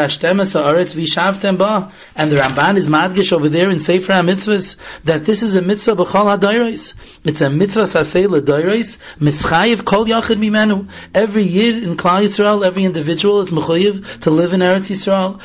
[2.31, 6.35] the Ramban is madgish over there in Sefer HaMitzvahs that this is a mitzvah b'chol
[6.35, 6.95] hadayros.
[7.23, 10.89] It's a mitzvah sasei l'dayros, mischayiv kol yachid mimenu.
[11.13, 15.39] Every year in Klal Yisrael, every individual is mechayiv to live in Eretz Yisrael.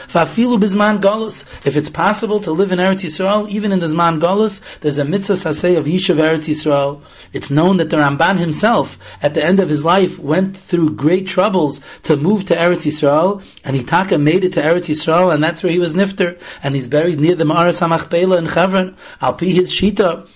[0.58, 1.44] Bizman galus.
[1.66, 5.04] If it's possible to live in Eretz Yisrael, even in the zman galus, there's a
[5.04, 7.02] mitzvah sasei of Yishuv Eretz Yisrael.
[7.34, 11.17] It's known that the Ramban himself, at the end of his life, went through great
[11.18, 15.42] great troubles to move to Eretz Yisrael, and Itaka made it to Eretz Yisrael, and
[15.42, 18.96] that's where he was nifter, and he's buried near the Ma'aras HaMachpelah in Chevron.
[19.20, 20.28] Al Pi his Shita,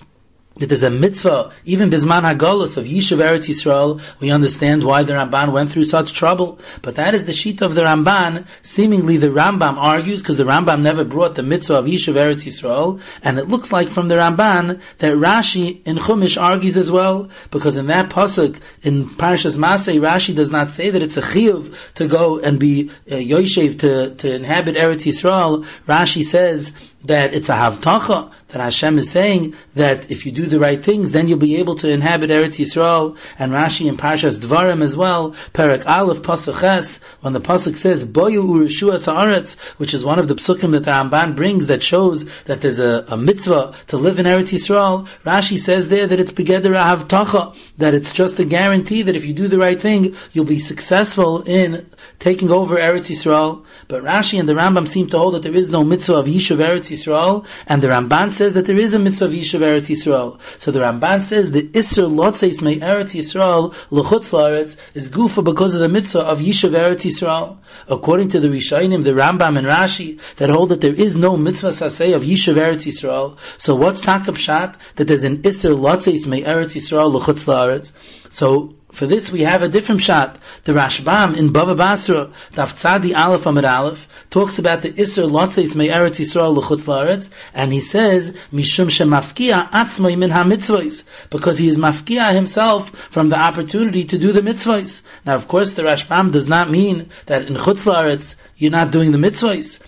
[0.55, 5.13] that there's a mitzvah, even Bisman Hagolus of Yishuv Eretz Yisrael, we understand why the
[5.13, 6.59] Ramban went through such trouble.
[6.83, 8.45] But that is the sheet of the Ramban.
[8.61, 13.01] Seemingly the Rambam argues, because the Rambam never brought the mitzvah of Yishuv Eretz Yisrael,
[13.23, 17.77] and it looks like from the Ramban that Rashi in Chumash argues as well, because
[17.77, 22.07] in that pasuk in Parashas Masay, Rashi does not say that it's a chiyuv to
[22.07, 25.65] go and be uh, Yoshev to, to inhabit Eretz Yisrael.
[25.87, 26.73] Rashi says
[27.05, 31.11] that it's a havtacha, that Hashem is saying that if you do the right things,
[31.11, 35.35] then you'll be able to inhabit Eretz Yisrael, and Rashi in Parshas Dvarim as well,
[35.53, 40.27] Perak Aleph Pasuk Ches, when the Pasuk says, Boyu Urishua Sa'aretz, which is one of
[40.27, 44.19] the psukim that the Ramban brings that shows that there's a, a, mitzvah to live
[44.19, 49.01] in Eretz Yisrael, Rashi says there that it's Begeder Havtacha, that it's just a guarantee
[49.01, 51.89] that if you do the right thing, you'll be successful in
[52.19, 53.65] taking over Eretz Yisrael.
[53.87, 56.57] But Rashi and the Rambam seem to hold that there is no mitzvah of Yishuv
[56.57, 60.39] Eretz Yisrael, and the Ramban says that there is a mitzvah of Yishuv Eretz Yisrael.
[60.57, 65.73] So the Ramban says the Isser Lotzeis Mei Eretz Yisrael L'chutz La'aretz is gufa because
[65.73, 67.57] of the mitzvah of Yishuv Eretz Yisrael.
[67.87, 71.69] According to the Rishayim, the Rambam and Rashi, that hold that there is no mitzvah
[71.69, 73.37] saseh of Yishuv Eretz Yisrael.
[73.57, 74.77] So what's Takab Shat?
[74.95, 77.93] That there's an Isser Lotzeis Mei Eretz Yisrael L'chutz La'aretz.
[78.31, 80.37] So for this, we have a different shot.
[80.65, 85.75] The Rashbam in Bava Basra, Daf Tzadi Aleph Amid Aleph, talks about the Isser Lotzeis
[85.75, 91.67] Mei Eretz Yisrael L'chutz La'aretz, and he says, Mishum Shemafkia Atzmoi Min HaMitzvahs, because he
[91.67, 95.01] is mafkia himself from the opportunity to do the mitzvahs.
[95.25, 99.11] Now, of course, the Rashbam does not mean that in Chutz La'aretz, you're not doing
[99.11, 99.81] the mitzvahs.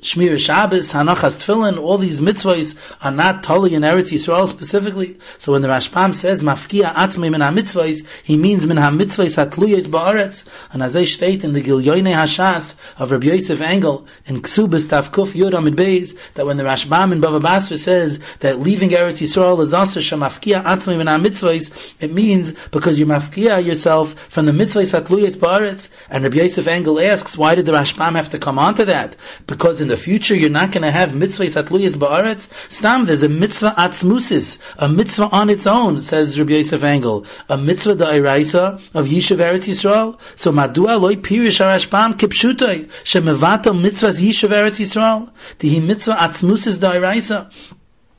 [0.00, 5.18] Shmir Shabbos, Hanachas Tefillin, all these mitzvahs are not totally in Eretz Yisrael specifically.
[5.38, 10.46] So when the Rashbam says Mafkia Atzmei Min HaMitzvahs, he means Min HaMitzvahs Hatluyes Ba'aretz.
[10.72, 15.32] And as I state in the Gilyoinei Hashas of Rabbi Yosef Engel in Ksubas Tavkuf
[15.32, 19.60] Yud Amid Beis, that when the Rashbam in Bava Basra says that leaving Eretz Yisrael
[19.62, 24.96] is also Shemafkia Atzmei Min HaMitzvahs, it means because you mafkia yourself from the mitzvahs
[24.96, 25.90] Hatluyes Ba'aretz.
[26.08, 29.16] And Rabbi Yosef Engel asks, why did the Rashbam have to come on to that?
[29.48, 32.46] Because in in the future you're not going to have mitzvahs atluyas ba'aretz.
[32.70, 37.56] Stam, there's a mitzvah atzmusis, a mitzvah on its own, says Rabbi Yosef Engel, a
[37.56, 40.18] mitzvah da'iraisa of Yishuv Eretz Yisrael.
[40.36, 45.30] So madua loy pirish arashpam kipshutoi, shemevata mitzvahs Yishuv Eretz Yisrael.
[45.58, 47.50] Tihi mitzvah atzmusis da'iraisa.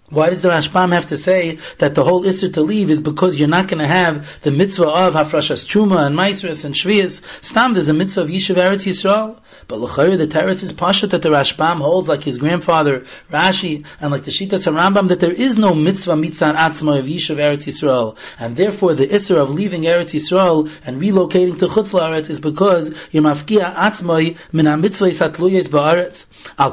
[0.10, 3.38] Why does the Rashbam have to say that the whole Isser to leave is because
[3.38, 7.22] you're not going to have the mitzvah of Hafrashas Truma and Maisras and Shvias?
[7.44, 9.38] Stam, there's a mitzvah of Yishuv Eretz Yisrael.
[9.68, 14.12] But L'chayr, the Teretz is Pasha that the Rashbam holds like his grandfather Rashi and
[14.12, 18.18] like the Shitas Rambam that there is no mitzvah mitzvah atzma of Yishuv Eretz Yisrael.
[18.40, 22.96] And therefore the Isser of leaving Eretz Yisrael and relocating to Chutz La'aretz is because
[23.12, 26.26] you're mafkia atzma min ha-mitzvah yisatluyes ba'aretz.
[26.58, 26.72] Al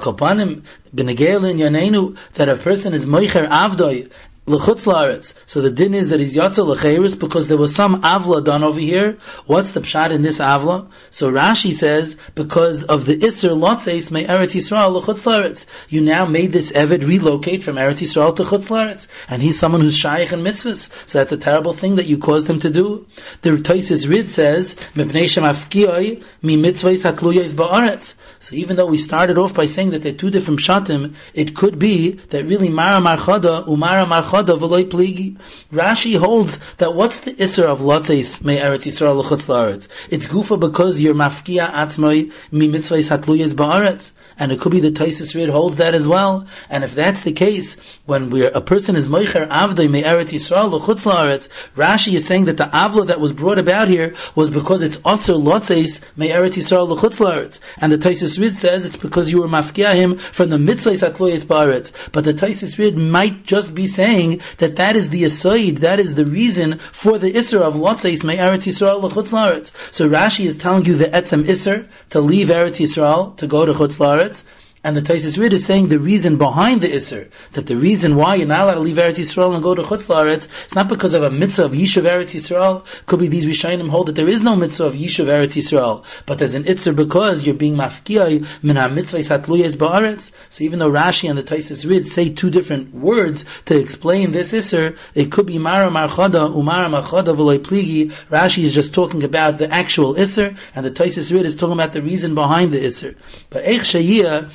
[0.97, 4.11] Kopanim, B'negeil Yanenu, that a person is moicher avdoi,
[4.47, 5.35] la'aretz.
[5.47, 8.79] So the din is that he's yotze l'cheiris because there was some avla done over
[8.79, 9.19] here.
[9.47, 10.89] What's the pshat in this avla?
[11.11, 15.67] So Rashi says because of the iser lotzeis may Eretz Yisrael l'chutz la'aretz.
[15.89, 19.81] You now made this Eved relocate from Eretz Yisrael to chutz la'aretz, and he's someone
[19.81, 20.91] who's shaykh in mitzvahs.
[21.09, 23.07] So that's a terrible thing that you caused him to do.
[23.43, 28.15] The Toises Rid says mipnei shemafkiyoi mi mitzvahs hatluyos ba'aretz.
[28.39, 31.79] So even though we started off by saying that they're two different pshatim, it could
[31.79, 38.45] be that really mara marchada umara marchada Rashi holds that what's the isser of lotzeis
[38.45, 39.89] me eretz Yisrael l'chutz la'aretz?
[40.11, 44.13] It's gufa because you're mafkia atzmoi mi mitzvahs hatluyas ba'aretz.
[44.39, 46.47] And it could be the Taisis Rid holds that as well.
[46.69, 50.71] And if that's the case, when we're, a person is moicher avdoi me eretz Yisrael
[50.71, 54.83] l'chutz la'aretz, Rashi is saying that the avla that was brought about here was because
[54.83, 57.61] it's also lotzeis me eretz Yisrael l'chutz la'aretz.
[57.79, 61.45] And the Taisis Rid says it's because you were mafkia him from the mitzvahs hatluyas
[61.47, 62.13] ba'aretz.
[62.13, 64.26] But the Taisis Rid might just be saying
[64.59, 68.37] that that is the asoid, that is the reason for the Isser of Lotzeis May
[68.37, 69.73] Eretz Yisrael l'chutz la'aretz.
[69.93, 73.73] So Rashi is telling you the etzem Isser to leave Eretz Yisrael to go to
[73.73, 74.45] chutz
[74.87, 78.37] and the Taisis Rid is saying the reason behind the Isser, that the reason why
[78.37, 81.13] you're not allowed to leave Eretz Yisrael and go to Chutz La'aretz, it's not because
[81.13, 82.85] of a mitzvah of Yishuv Eretz Yisrael.
[83.05, 86.39] Could be these Rishayim hold that there is no mitzvah of Yishuv Eretz Yisrael, but
[86.39, 90.31] there's an Isser because you're being mafkiyai min ha-mitzvah satluyes ba'aretz.
[90.51, 94.53] So even though Rashi and the Taisis Rid say two different words to explain this
[94.53, 98.13] Isser, it could be Mara Marchada, Umara Marchada v'loy pligi.
[98.31, 101.93] Rashi is just talking about the actual Isser, and the Taisis Rid is talking about
[101.93, 103.17] the reason behind the Isser.
[103.51, 104.53] But Eich Shayiyah,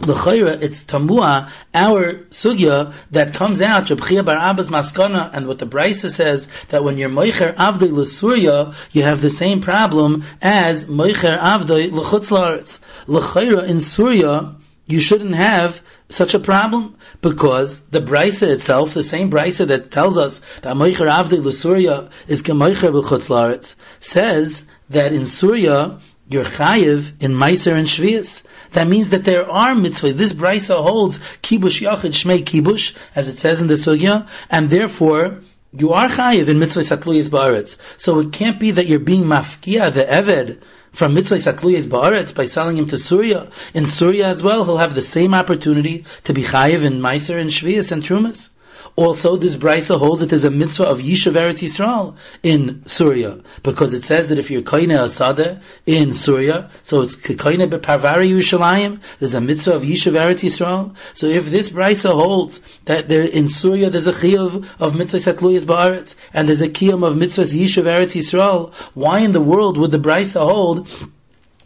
[0.00, 5.66] L'chayra, it's tamua, our sugya that comes out, Rabchia bar Abba's maskana, and what the
[5.66, 11.38] Brisa says, that when you're moicher avdoi l'surya, you have the same problem as moicher
[11.38, 12.80] avdoi l'chutz.
[13.06, 19.30] L'chayra, in Surya, you shouldn't have such a problem because the brisa itself, the same
[19.30, 26.00] brisa that tells us that moicher avdei l'surya is kemoicher b'chutz says that in Surya
[26.28, 28.42] you're chayiv in meiser and shvius.
[28.72, 30.12] That means that there are mitzvahs.
[30.12, 35.40] This brisa holds kibush yachid shmei kibush, as it says in the sugya, and therefore
[35.72, 37.76] you are chayiv in mitzvahs atluyis ba'aretz.
[37.96, 40.58] So it can't be that you're being mafkia, the eved,
[40.92, 43.50] from mitzvahs atluyis ba'aretz by selling him to Surya.
[43.74, 47.50] In Surya as well, he'll have the same opportunity to be chayiv in meiser and
[47.50, 48.50] shvius and trumas.
[48.94, 53.94] Also, this brisa holds that there's a mitzvah of Yishuv Eretz Yisrael in Surya, because
[53.94, 59.32] it says that if you're koine asada in Surya, so it's koine beparvari Yerushalayim, there's
[59.32, 60.94] a mitzvah of Yishuv Eretz Yisrael.
[61.14, 65.64] So if this brisa holds that there in Surya there's a chiyuv of mitzvah setluyas
[65.64, 69.90] ba'aretz, and there's a kiyum of mitzvahs Yishuv Eretz Yisrael, why in the world would
[69.90, 70.88] the brisa hold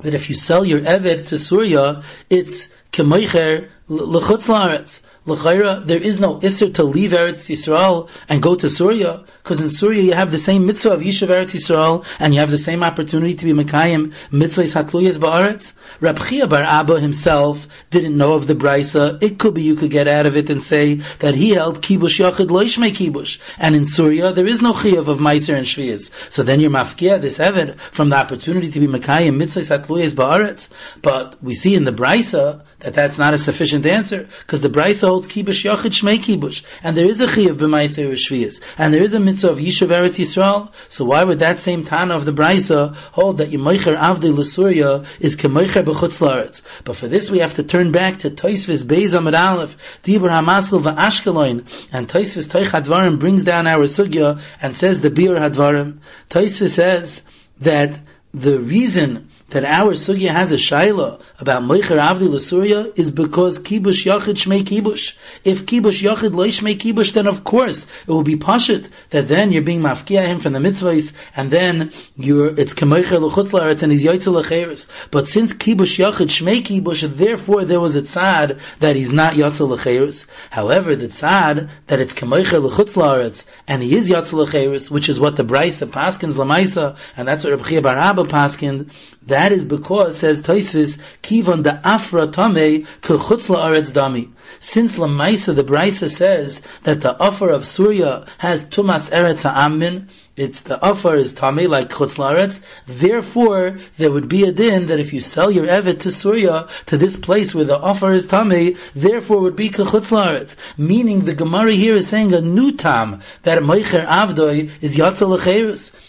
[0.00, 5.00] that if you sell your eved to Surya, it's kemoicher l'chutz la'aretz?
[5.26, 9.70] L'chayra, there is no isser to leave Eretz Yisrael and go to Surya, because in
[9.70, 12.84] Surya you have the same mitzvah of Yishuv Eretz Yisrael, and you have the same
[12.84, 15.72] opportunity to be Mekayim mitzvahs hatluyas ba'aretz.
[16.00, 19.20] Rab Chia bar Abba himself didn't know of the brisa.
[19.20, 22.20] It could be you could get out of it and say that he held kibush
[22.20, 26.32] yachid loishmei kibush, and in Surya there is no chiyav of meiser and shvias.
[26.32, 30.68] So then you're mafkia this eved from the opportunity to be Mekayim mitzvahs hatluyas ba'aretz.
[31.02, 35.08] But we see in the brisa that that's not a sufficient answer, because the brisa
[35.08, 39.12] holds kibush yachid shmei kibush, and there is a chiyav b'maiser shvius, and there is
[39.12, 40.72] a mitzvah of yishuv eretz Yisrael.
[40.88, 45.36] So why would that same tana of the brisa hold that yemeicher avdei l'surya is
[45.36, 46.62] kemeicher b'chutz laaretz?
[46.84, 50.80] But for this we have to turn back to Toisvis Beis Amad Aleph, Dibur Hamaskal
[50.80, 55.98] v'Ashkelon, and Toisvis Toich Hadvarim brings down our sugya and says the Bir Hadvarim.
[56.30, 57.22] Toisvis says
[57.60, 57.98] that
[58.32, 64.04] the reason that our sugya has a shaila about Meicher Avdi Lasuria is because Kibush
[64.04, 65.14] Yachid Shmei Kibush.
[65.44, 69.52] If Kibush Yachid Lo Shmei Kibush, then of course it will be Pashit that then
[69.52, 74.02] you're being mafkia him from the mitzvahs, and then you're it's Kemeicher Luchutzlaretz and he's
[74.02, 74.86] Yaitzel Lecheres.
[75.12, 79.78] But since Kibush Yachid Shmei Kibush, therefore there was a tzad that he's not Yaitzel
[79.78, 80.26] Lecheres.
[80.50, 85.36] However, the tzad that it's Kemeicher Luchutzlaretz and he is Yaitzel Lecheres, which is what
[85.36, 88.90] the Brisa Paskins Lamaisa, and that's what Rabbi Barabba Paskin,
[89.22, 94.30] that is because, says Toisvis, Kivon da Afra Tame Kechutz La'aretz Dami.
[94.60, 100.60] Since Lamaisa, the Brisa says that the offer of Surya has Tumas Eretz Ha'amin, it's
[100.62, 105.20] the offer is Tame like Chutz therefore there would be a din that if you
[105.20, 109.56] sell your Evet to Surya, to this place where the offer is Tame, therefore would
[109.56, 110.56] be Chutz.
[110.76, 115.36] Meaning the Gemara here is saying a new tam, that Meicher Avdoi is Yatzal.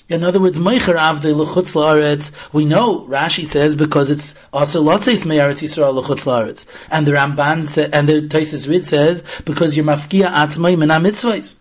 [0.10, 5.26] In other words, Meicher Avdei L'chutz La'aretz, we know, Rashi says, because it's also Lotzeis
[5.26, 6.66] Me'aretz Yisrael L'chutz La'aretz.
[6.90, 11.56] And the Ramban, and the Taisis Rid says, because you're Mafkia Atzmai Mena Mitzvahs.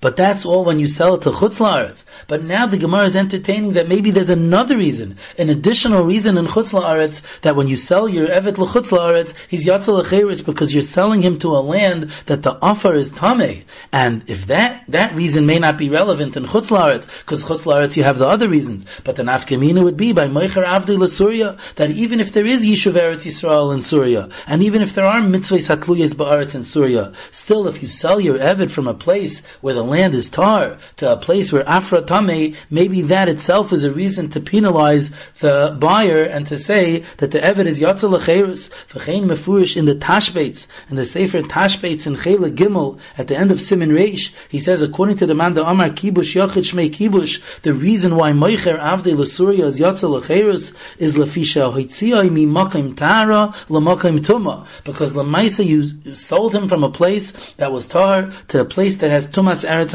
[0.00, 2.04] But that's all when you sell it to Chutz La'aretz.
[2.26, 6.46] But now the Gemara is entertaining that maybe there's another reason, an additional reason in
[6.46, 9.98] Chutz La'aretz, that when you sell your Evet L'chutz La'aretz, he's Yatzel
[10.44, 13.64] because you're selling him to a land that the offer is Tameh.
[13.92, 17.96] And if that, that reason may not be relevant in Chutz La'aretz, because Chutz La'aretz
[17.96, 21.90] you have the other reasons, but the Nafkamina would be by Meicher Avdi L'Surya, that
[21.90, 25.74] even if there is Yishuv Eretz Yisrael in Surya, and even if there are mitzvahs
[25.74, 29.84] hatluyas ba'aretz in Surya, still if you sell your Evet from a place where the
[29.84, 34.30] land is tar to a place where Afra Tame, maybe that itself is a reason
[34.30, 39.76] to penalize the buyer and to say that the Evet is Yatzel Lecherus, V'chein Mefurish
[39.76, 43.90] in the Tashbates, in the Sefer Tashbates in Chela Gimel, at the end of Simin
[43.90, 48.16] Reish, he says, according to the man the Amar Kibush Yachid Shmei Kibush, the reason
[48.16, 50.16] why Moicher Avdei L'Surya is Yatzel
[50.98, 56.90] is Lefisha Hoitziyai Mi Makim Tara L'Makim Tuma, because Lamaisa you sold him from a
[56.90, 59.28] place that was tar to a place that has
[59.64, 59.94] Eretz.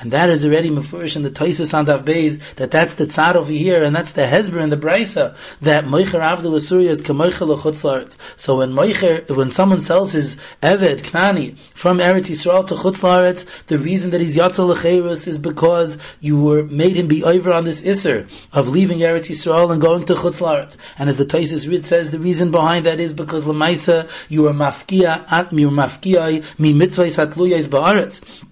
[0.00, 1.38] And that is already Mefurish in the
[1.74, 4.76] on Dav Beis, that that's the tzad over here, and that's the Hezber and the
[4.76, 8.16] Brisa, that Moicher Avdil Asuriya is Kemoicher L'chutz La'aretz.
[8.36, 13.46] So when Moicher, when someone sells his Eved, Knani, from Eretz Yisrael to Chutz La'aretz,
[13.66, 17.64] the reason that he's Yatzel L'cheirus is because you were, made him be over on
[17.64, 20.76] this Isser, of leaving Eretz Yisrael and going to Chutz La'aretz.
[20.98, 24.52] And as the Toisus Rid says, the reason behind that is because Lamaisa, you are
[24.52, 28.44] mafkia, at, you are mafkia, mi mitzvahs hatluyas ba'aretz.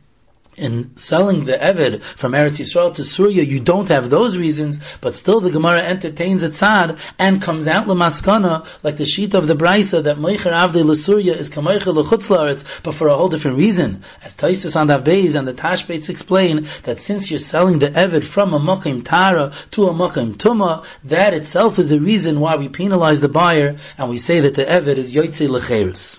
[0.57, 5.15] In selling the Eved from Eretz Yisrael to Surya, you don't have those reasons, but
[5.15, 9.55] still the Gemara entertains a tzad and comes out lemaskana, like the sheet of the
[9.55, 14.03] Brisa, that Meicher Avdei L'Surya is Kameicher L'Chutz but for a whole different reason.
[14.23, 18.55] As Taisus and Avbeis and the Tashbates explain, that since you're selling the Eved from
[18.55, 23.21] a Makim Tara to a Makim Tuma, that itself is a reason why we penalize
[23.21, 26.19] the buyer, and we say that the Eved is Yoitze L'Cheres.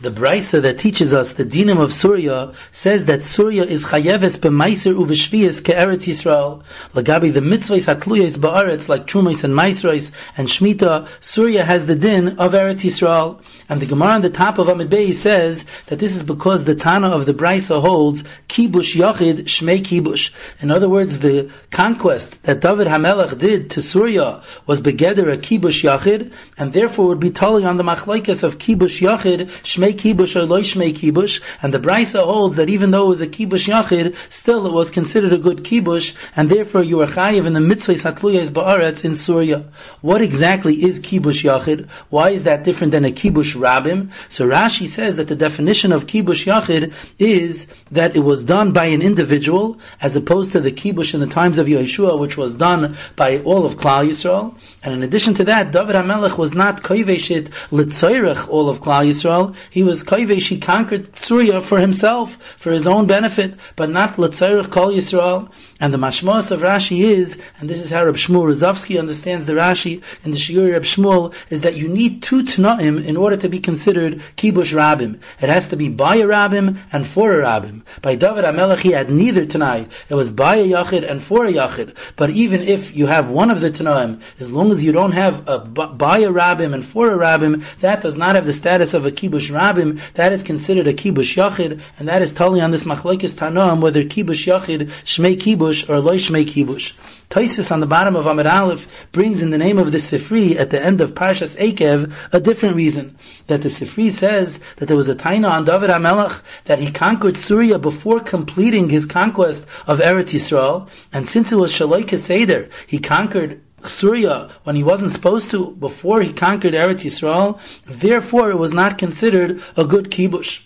[0.00, 4.94] The Brisa that teaches us the dinim of Surya says that Surya is chayeves b'maiser
[4.94, 6.62] uveshvias ke'eretz Yisrael.
[6.94, 12.38] Lagabi the mitzvahs hatluyas ba'aretz like trumais and maisrais and shmita, Surya has the din
[12.38, 13.40] of Eretz Yisrael.
[13.68, 16.76] And the Gemara on the top of Amid Bey says that this is because the
[16.76, 20.32] Tana of the Brisa holds kibush yachid shmei kibush.
[20.60, 25.82] In other words, the conquest that David Hamelech did to Surya was begeder a kibush
[25.82, 30.36] yachid, and therefore would be telling on the machlaikas of kibush yachid shmei shmei kibush
[30.36, 33.68] or loy shmei kibush, and the Brisa holds that even though it was a kibush
[33.68, 37.60] yachid, still it was considered a good kibush, and therefore you are chayiv in the
[37.60, 39.64] mitzvahs hatluyas ba'aretz in Surya.
[40.00, 41.88] What exactly is kibush yachid?
[42.10, 44.10] Why is that different than a kibush rabim?
[44.28, 48.86] So Rashi says that the definition of kibush yachid is that it was done by
[48.86, 52.96] an individual, as opposed to the kibush in the times of Yeshua, which was done
[53.16, 54.54] by all of Klal Yisrael.
[54.82, 59.54] And in addition to that, David HaMelech was not koiveshit litzayrech all of Klal Yisrael.
[59.70, 64.70] He was koivesh, he conquered Surya for himself, for his own benefit, but not litzayrech
[64.70, 65.50] kol Yisrael.
[65.80, 69.52] And the mashmos of Rashi is, and this is how Reb Shmuel Rozovsky understands the
[69.52, 73.48] Rashi in the Shiur Reb Shmuel, is that you need two Tanaim in order to
[73.48, 75.20] be considered Kibush Rabim.
[75.40, 77.82] It has to be by a Rabim and for a Rabim.
[78.02, 79.86] By David HaMelech he had neither Tanai.
[80.08, 81.94] It was by a Yachid and for a Yachid.
[82.16, 85.48] But even if you have one of the Tanaim, as long as you don't have
[85.48, 89.06] a by a Rabim and for a Rabim, that does not have the status of
[89.06, 89.67] a Kibush Rabim.
[90.14, 94.02] That is considered a Kibush Yachid, and that is totally on this Machlekes Tanaim, whether
[94.02, 96.92] Kibush Yachid, Shmei Kibush, or loy shmei kibush.
[97.30, 100.70] Taisus on the bottom of Amid Aleph brings in the name of the Sifri at
[100.70, 103.18] the end of Parshas Ekev a different reason.
[103.48, 107.36] That the Sifri says that there was a taina on David HaMelech that he conquered
[107.36, 110.88] Syria before completing his conquest of Eretz Yisrael.
[111.12, 116.20] And since it was Shaloi Keseder, he conquered Surya when he wasn't supposed to before
[116.20, 117.60] he conquered Eretz Yisrael.
[117.86, 120.60] Therefore, it was not considered a good kibush.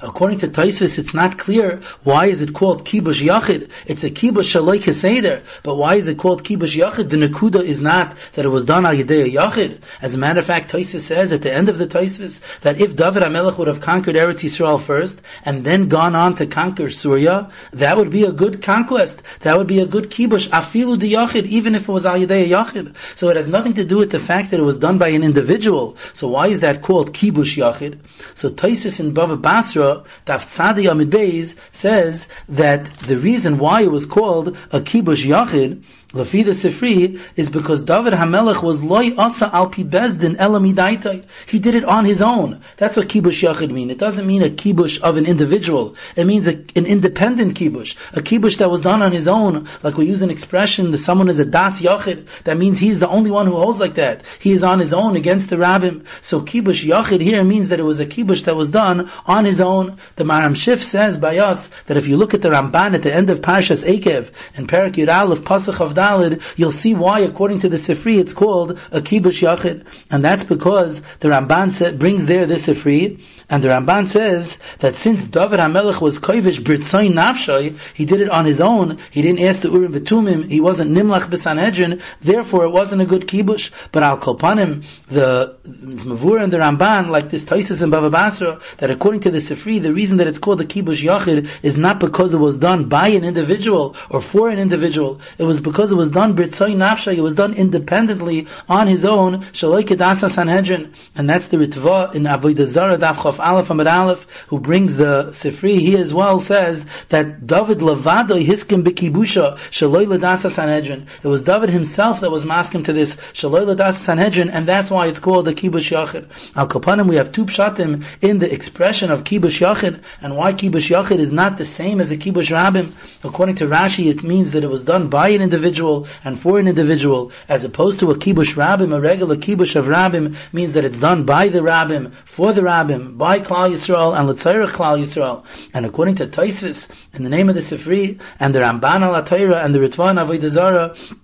[0.00, 3.70] According to Taisvis, it's not clear why is it called kibush yachid.
[3.86, 7.08] It's a kibush shaloi keseder, but why is it called kibush yachid?
[7.08, 9.78] The nakuda is not that it was done al yedei yachid.
[10.02, 12.96] As a matter of fact, Taisvis says at the end of the Taisvis that if
[12.96, 17.50] David Hamelech would have conquered Eretz Yisrael first and then gone on to conquer Surya,
[17.72, 19.22] that would be a good conquest.
[19.40, 22.48] That would be a good kibush afilu de yachid, even if it was al yedei
[22.48, 22.96] yachid.
[23.14, 25.22] So it has nothing to do with the fact that it was done by an
[25.22, 25.96] individual.
[26.14, 28.00] So why is that called kibush yachid?
[28.34, 34.06] So Taisvis in Bava Basra Daf Tzadi Beis says that the reason why it was
[34.06, 39.82] called a kibush yachid Lafida Sifri is because David Hamelech was loy asa al pi
[39.82, 41.22] bezdin elamidaitai.
[41.46, 42.62] He did it on his own.
[42.78, 43.90] That's what kibush yachid mean.
[43.90, 45.96] It doesn't mean a kibush of an individual.
[46.16, 47.94] It means a, an independent kibush.
[48.16, 49.68] A kibush that was done on his own.
[49.82, 52.26] Like we use an expression that someone is a das yachid.
[52.44, 54.22] That means he's the only one who holds like that.
[54.38, 56.06] He is on his own against the rabbim.
[56.22, 59.60] So kibush yachid here means that it was a kibush that was done on his
[59.60, 59.98] own.
[60.16, 63.14] The Maram Shif says by us that if you look at the Ramban at the
[63.14, 67.60] end of Parshas Ekev and Perak Yudal of Pasach of Dalid, you'll see why, according
[67.60, 69.84] to the Sifri, it's called a Kibush Yachid.
[70.10, 73.20] And that's because the Ramban brings there the Sifri,
[73.50, 78.28] and the Ramban says that since David HaMelech was Koivish Britzoin Nafshay, he did it
[78.28, 82.70] on his own, he didn't ask the Urim V'tumim, he wasn't Nimlach B'Sanhedrin, therefore it
[82.70, 83.70] wasn't a good Kibush.
[83.90, 88.90] But Al Kolpanim, the Mavur and the Ramban, like this Taisus and Bava Basra, that
[88.90, 92.34] according to the Sifri, the reason that it's called the Kibush Yachid is not because
[92.34, 95.96] it was done by an individual or for an individual, it was because because it
[95.96, 100.92] was done Britzoy Nafsha, it was done independently on his own, Shaloi Kedasa Sanhedrin.
[101.16, 105.28] And that's the Ritva in Avodah Zara Daf Chof Aleph Amid Aleph, who brings the
[105.30, 105.78] Sifri.
[105.78, 111.06] He as well says that David Levado Hiskim Bikibusha, Shaloi Ledasa Sanhedrin.
[111.22, 115.06] It was David himself that was masking to this Shaloi Ledasa Sanhedrin, and that's why
[115.06, 116.28] it's called the Kibush Yachid.
[116.54, 120.90] Al Kapanim, we have two pshatim in the expression of Kibush Yachid, and why Kibush
[120.90, 122.92] Yachid is not the same as a Kibush Rabim.
[123.24, 126.58] According to Rashi, it means that it was done by an individual individual and for
[126.58, 130.84] an individual, as opposed to a kibush rabbim, a regular kibush of rabbim means that
[130.84, 135.44] it's done by the rabbim, for the rabbim, by Klal Yisrael and L'tzayrach Klal Yisrael.
[135.72, 139.74] And according to Taisvis, in the name of the Sifri, and the Ramban al and
[139.74, 141.18] the Ritvan Avodah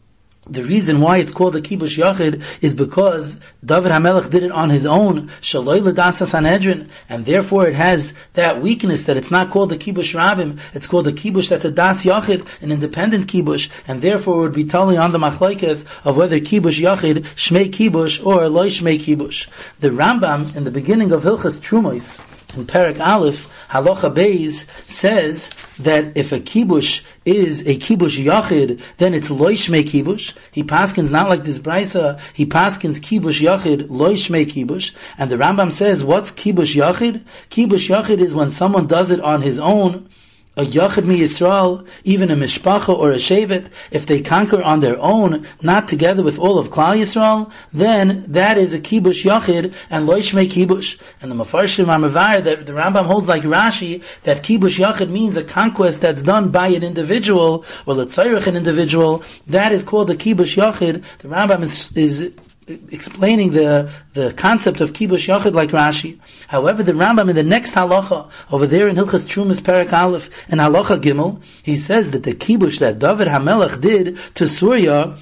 [0.48, 4.68] the reason why it's called a kibush yachid is because David Hamelech did it on
[4.68, 9.72] his own, shaloi ledasa Sanhedrin, and therefore it has that weakness that it's not called
[9.72, 14.02] a kibush rabim, it's called a kibush that's a das yachid, an independent kibush, and
[14.02, 18.46] therefore it would be telling on the machlaikas of whether kibush yachid, shmei kibush, or
[18.50, 19.48] loy shmei kibush.
[19.80, 22.20] The Rambam, in the beginning of Hilchas Trumois,
[22.56, 25.50] in Perak Aleph, Halacha Beis says
[25.80, 30.34] that if a kibush is a kibush yachid, then it's loishme kibush.
[30.52, 32.20] He paskins not like this brisa.
[32.34, 34.94] He paskins kibush yachid loishme kibush.
[35.18, 37.24] And the Rambam says, what's kibush yachid?
[37.50, 40.08] Kibush yachid is when someone does it on his own
[40.56, 44.98] a Yachid mi Yisrael, even a Mishpacha or a Shevet, if they conquer on their
[45.00, 50.08] own, not together with all of Klal Yisrael, then that is a Kibush Yachid and
[50.08, 51.00] Loishme Kibush.
[51.20, 55.44] And the Mefarshim Amavar, that the Rambam holds like Rashi, that Kibush Yachid means a
[55.44, 60.56] conquest that's done by an individual, or let's an individual, that is called a Kibush
[60.56, 61.02] Yachid.
[61.18, 62.32] The Rambam is, is
[62.66, 66.18] explaining the, the concept of kibush yachid like Rashi.
[66.46, 70.60] However, the Rambam in the next halacha over there in Hilchas Trumas Perak Aleph and
[70.60, 75.16] halacha Gimel, he says that the kibush that David Hamelach did to Surya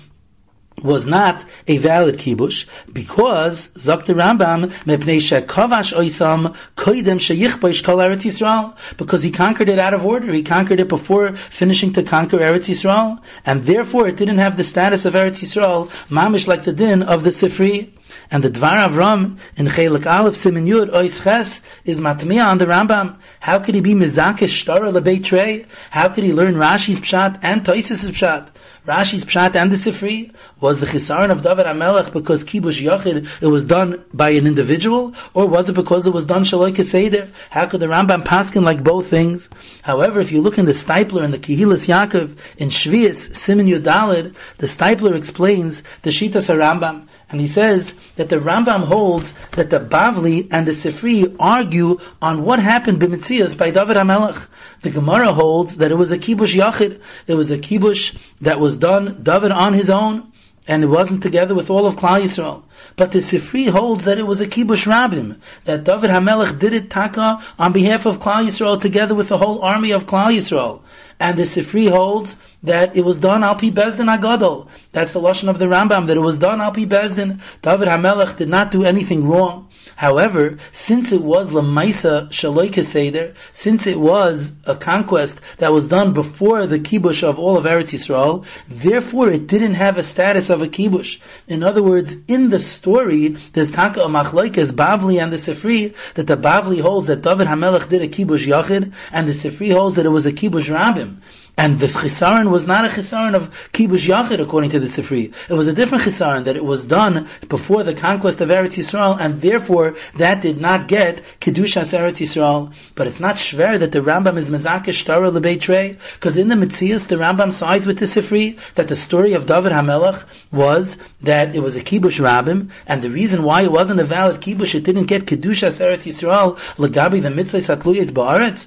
[0.80, 4.14] was not a valid kibush because Dr.
[4.14, 10.04] Rambam mepnei shekavash oisam koidem sheyichboish kol Eretz Yisrael because he conquered it out of
[10.04, 10.32] order.
[10.32, 14.64] He conquered it before finishing to conquer Eretz Yisrael, and therefore it didn't have the
[14.64, 17.90] status of Eretz Yisrael, mamish like the din of the Sifri.
[18.30, 23.18] And the Dvar Avram in Chelik Aleph Simin Yud Ois is matmiya on the Rambam.
[23.40, 25.66] How could he be mizakish shtara lebeitrei?
[25.90, 28.48] How could he learn Rashi's pshat and Toisis' pshat?
[28.86, 33.46] Rashi's Pshat and the Sifri was the Chisaron of David HaMelech because Kibush Yachid, it
[33.46, 37.28] was done by an individual, or was it because it was done Shaloi Keseder?
[37.48, 39.48] How could the Rambam paskin like both things?
[39.82, 44.34] However, if you look in the Stipler and the Kehilas Yaakov in Shvius, Simin Yudalid,
[44.58, 47.06] the Stipler explains the Shitas Rambam.
[47.32, 52.44] And he says that the Rambam holds that the Bavli and the Sifri argue on
[52.44, 54.46] what happened b'mitzias by David HaMelech.
[54.82, 57.00] The Gemara holds that it was a kibush yachid.
[57.26, 60.30] It was a kibush that was done David on his own,
[60.68, 62.64] and it wasn't together with all of Klal Yisrael.
[62.96, 66.90] But the Sifri holds that it was a kibush rabim, that David HaMelech did it
[66.90, 70.82] taka on behalf of Klal Yisrael together with the whole army of Klal Yisrael.
[71.18, 74.68] And the Sifri holds that it was done al pi bezdin agadol.
[74.92, 77.40] That's the lashon of the Rambam that it was done al pi bezdin.
[77.62, 79.68] David Hamelech did not do anything wrong.
[79.96, 86.12] However, since it was lemaisa shaloi seder, since it was a conquest that was done
[86.12, 90.62] before the kibush of all of Eretz Yisrael, therefore it didn't have a status of
[90.62, 91.20] a kibush.
[91.46, 96.26] In other words, in the story, there's taka a machlokes Bavli and the Sifri that
[96.26, 100.06] the Bavli holds that David Hamelech did a kibush yachid, and the Sifri holds that
[100.06, 101.18] it was a kibush rabim.
[101.54, 105.34] And the chisaron was not a chisaron of kibush yachid according to the Sifri.
[105.50, 109.18] It was a different chisaron that it was done before the conquest of Eretz Yisrael,
[109.20, 112.74] and therefore that did not get kedushas Eretz Yisrael.
[112.94, 117.08] But it's not shver that the Rambam is mezakish tara lebeitrei, because in the Mitzias
[117.08, 121.60] the Rambam sides with the Sifri that the story of David Hamelach was that it
[121.60, 125.04] was a kibush rabim, and the reason why it wasn't a valid kibush, it didn't
[125.04, 128.66] get kedushas Eretz Yisrael legabi the mitzvah satluyes ba'aretz.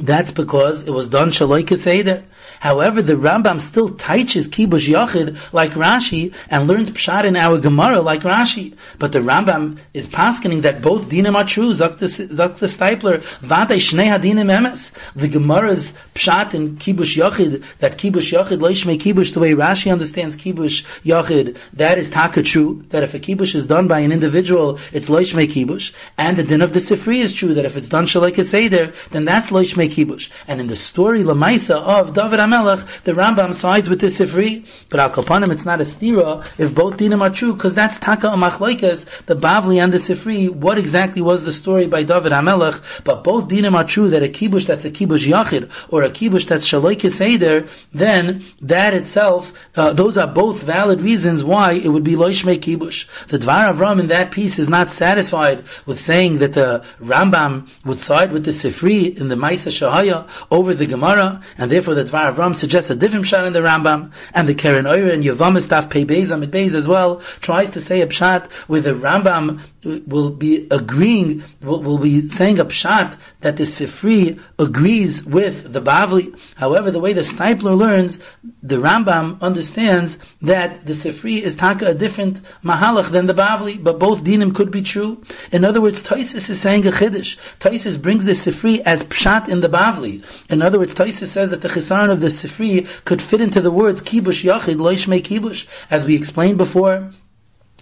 [0.00, 2.24] That's because it was done shaloi keseder.
[2.58, 8.00] However, the Rambam still teaches kibush yachid like Rashi and learns pshat in our Gemara
[8.00, 8.76] like Rashi.
[8.98, 11.74] But the Rambam is paskening that both dinim are true.
[11.74, 14.92] Zok the Stipler, vade shnei hadinim emes.
[15.14, 20.36] The Gemara's pshat in kibush yachid that kibush yachid loishmei kibush the way Rashi understands
[20.36, 22.84] kibush yachid that is taka true.
[22.88, 25.92] That if a kibush is done by an individual, it's loishmei kibush.
[26.16, 29.24] And the din of the Sifri is true that if it's done shalai seder, then
[29.26, 30.30] that's loishmei kibush.
[30.48, 35.00] And in the story lamaisa of David HaMelech, the Rambam sides with the Sifri, but
[35.00, 39.26] Al Kapanim it's not a stira if both dinim are true, because that's Taka Amachlaikas,
[39.26, 43.48] the Bavli and the Sifri, what exactly was the story by David HaMelech, but both
[43.48, 47.10] dinim are true that a kibush that's a kibush yachid, or a kibush that's shaloik
[47.10, 52.58] seder, then that itself, uh, those are both valid reasons why it would be loishmei
[52.58, 53.06] kibush.
[53.28, 58.00] The Dvar Avram in that piece is not satisfied with saying that the Rambam would
[58.00, 62.34] side with the Sifri in the Maisa Shahaya over the Gemara, and therefore the Dvar
[62.34, 65.90] Avram suggests a different pshat in the Rambam, and the Keren Oyer and Yavamis Daf
[65.90, 70.30] Pei Beis Amid Beis as well tries to say a pshat where the Rambam will
[70.30, 76.38] be agreeing, will, will be saying a pshat that the Sifri agrees with the Bavli.
[76.54, 78.18] However, the way the Stipler learns,
[78.62, 83.98] the Rambam understands that the Sifri is taka a different mahalach than the Bavli, but
[83.98, 85.22] both dinim could be true.
[85.50, 87.38] In other words, Toisis is saying a chiddush.
[87.58, 90.22] Toisis brings the Sifri as pshat in the Bavli.
[90.50, 93.70] In other words, Taisa says that the Chisaron of the Sifri could fit into the
[93.70, 95.66] words Kibush Yachid, Loishme Kibush.
[95.90, 97.10] As we explained before,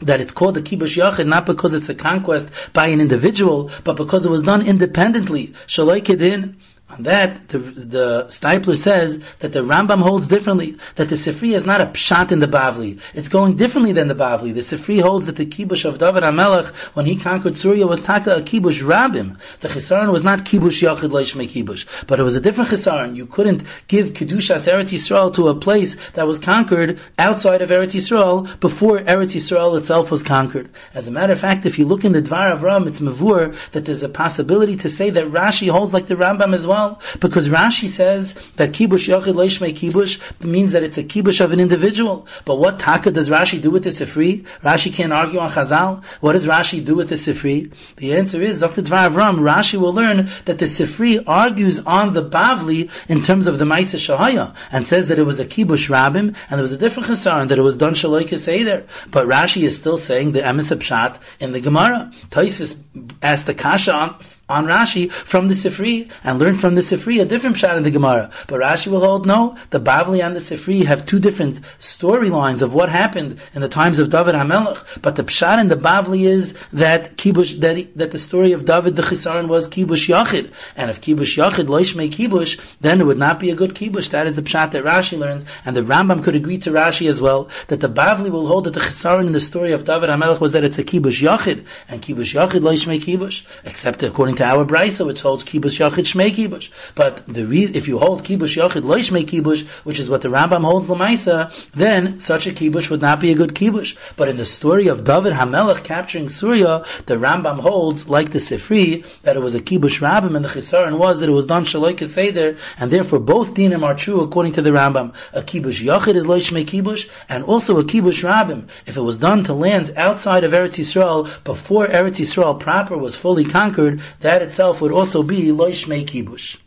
[0.03, 3.97] that it's called a kibush yachid not because it's a conquest by an individual, but
[3.97, 5.55] because it was done independently.
[5.67, 6.55] Shalai kedin,
[6.91, 11.67] on that, the, the Steipler says that the Rambam holds differently, that the Sifri is
[11.67, 12.99] not a pshat in the Bavli.
[13.13, 14.55] It's going differently than the Bavli.
[14.55, 18.37] The Sifri holds that the kibush of David HaMelech, when he conquered Syria, was taka
[18.37, 19.39] a kibush rabim.
[19.61, 23.17] The chisaron was not kibush yachid leishme kibush, but it was a different chisaron.
[23.17, 27.95] You couldn't give kedushas Eretz Yisrael to a place that was conquered outside of Eretz
[27.95, 30.71] Yisrael before Eretz Yisrael itself was conquered.
[30.95, 33.55] As a matter of fact, if you look in the Dvar of Ram, it's mavur
[33.73, 36.78] that there's a possibility to say that Rashi holds like the Rambam as well
[37.21, 41.61] Because Rashi says that kibush yochid leishmei kibush means that it's a kibush of an
[41.61, 42.27] individual.
[42.45, 44.45] But what taka does Rashi do with the Sifri?
[44.63, 46.05] Rashi can't argue on Chazal.
[46.21, 47.73] What does Rashi do with the Sifri?
[47.97, 48.83] The answer is, Dr.
[48.83, 53.59] Dvar Avram, Rashi will learn that the Sifri argues on the Bavli in terms of
[53.59, 56.79] the Maisa Shahaya and says that it was a kibush rabim and there was a
[56.79, 58.29] different chesaron that it was done shaloi
[58.65, 58.85] there.
[59.11, 62.13] But Rashi is still saying the emes pshat in the Gemara.
[62.31, 62.79] Taisus
[63.23, 64.17] asked the kasha on
[64.49, 67.91] on Rashi from the Sifri and learn from the Sifri a different pshat in the
[67.91, 68.31] Gemara.
[68.47, 69.57] But Rashi will hold no.
[69.71, 73.99] The Bavli and the Sifri have two different storylines of what happened in the times
[73.99, 75.03] of David Hamelech.
[75.03, 78.97] But the pshat in the Bavli is that kibush that, that the story of David
[78.97, 83.41] the Chisaron was kibush yachid, and if kibush yachid loishmei kibush, then it would not
[83.41, 84.11] be a good kibush.
[84.11, 87.21] That is the pshat that Rashi learns, and the Rambam could agree to Rashi as
[87.21, 90.41] well that the Bavli will hold that the Chisaron in the story of David Hamelech
[90.41, 94.65] was that it's a kibush yachid, and kibush yachid loishmei kibush, except according to our
[94.65, 96.71] brisa, which holds kibush yachid shmei kibush.
[96.95, 100.29] But the re- if you hold kibush yachid loy shmei kibush, which is what the
[100.29, 103.97] Rambam holds lemaisa, then such a kibush would not be a good kibush.
[104.17, 109.05] But in the story of David Hamelech capturing Surya, the Rambam holds, like the Sifri,
[109.23, 112.09] that it was a kibush rabbim, and the chisaron was that it was done shaloi
[112.09, 115.15] seder, and therefore both dinim are true according to the Rambam.
[115.33, 118.69] A kibush yachid is loy shmei kibush, and also a kibush rabbim.
[118.87, 123.17] If it was done to lands outside of Eretz Yisrael before Eretz Yisrael proper was
[123.17, 126.61] fully conquered, itself itself would also be loishmei kibush.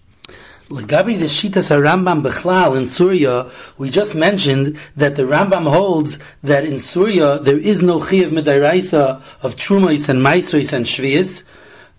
[0.69, 6.65] Lagabi the Shitas Rambam Bechlal in Surya, we just mentioned that the Rambam holds that
[6.65, 11.43] in Surya there is no Chiyav Medairaisa of Trumais and Maisrais and Shvias,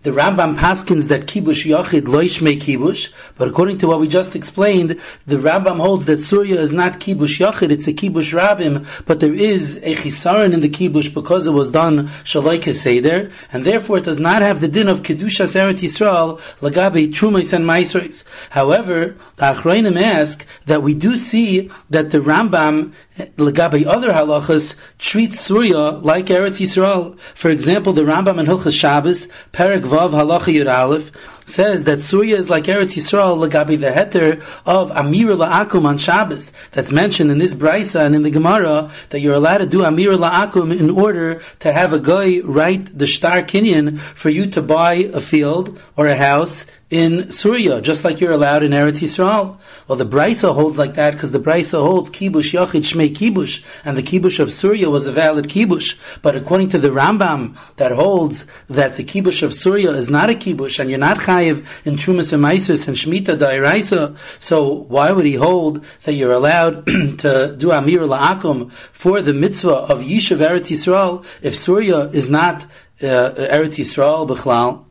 [0.03, 5.01] the Rambam paskins that kibush yachid loishme kibush, but according to what we just explained,
[5.27, 9.33] the Rambam holds that Surya is not kibush yachid, it's a kibush rabim, but there
[9.33, 14.05] is a chisaron in the kibush because it was done shalai keseder, and therefore it
[14.05, 18.25] does not have the din of kedushas eretz Yisrael lagabe trumais and maisrais.
[18.51, 25.39] However, the Achrayim ask that we do see that the Rambam Lagabe other halachas treats
[25.39, 27.19] Surya like Eretz Yisrael.
[27.35, 31.13] For example, the Rambam in Hilchas Shabbos, Perek Vav Halacha Yud Aleph,
[31.45, 36.53] says that Surya is like Eretz Yisrael Lagabe the heter of Amir La'akum on Shabbos.
[36.71, 40.13] That's mentioned in this Brisa and in the Gemara that you're allowed to do Amir
[40.13, 44.95] La'akum in order to have a guy write the Shtar Kinyan for you to buy
[44.95, 49.57] a field or a house in Surya, just like you're allowed in Eretz Yisrael.
[49.89, 53.97] Well, the Brisa holds like that because the Brisa holds kibush yachid shmei kibush, and
[53.97, 55.97] the kibush of Surya was a valid kibush.
[56.21, 60.35] But according to the Rambam, that holds that the kibush of Surya is not a
[60.35, 64.19] kibush, and you're not chayiv in trumas and maisus and shmita dairaisa.
[64.39, 66.85] So why would he hold that you're allowed
[67.21, 72.65] to do amir la'akum for the mitzvah of yishuv Eretz Yisrael if Surya is not
[73.01, 74.85] uh, Eretz Yisrael b'chlal?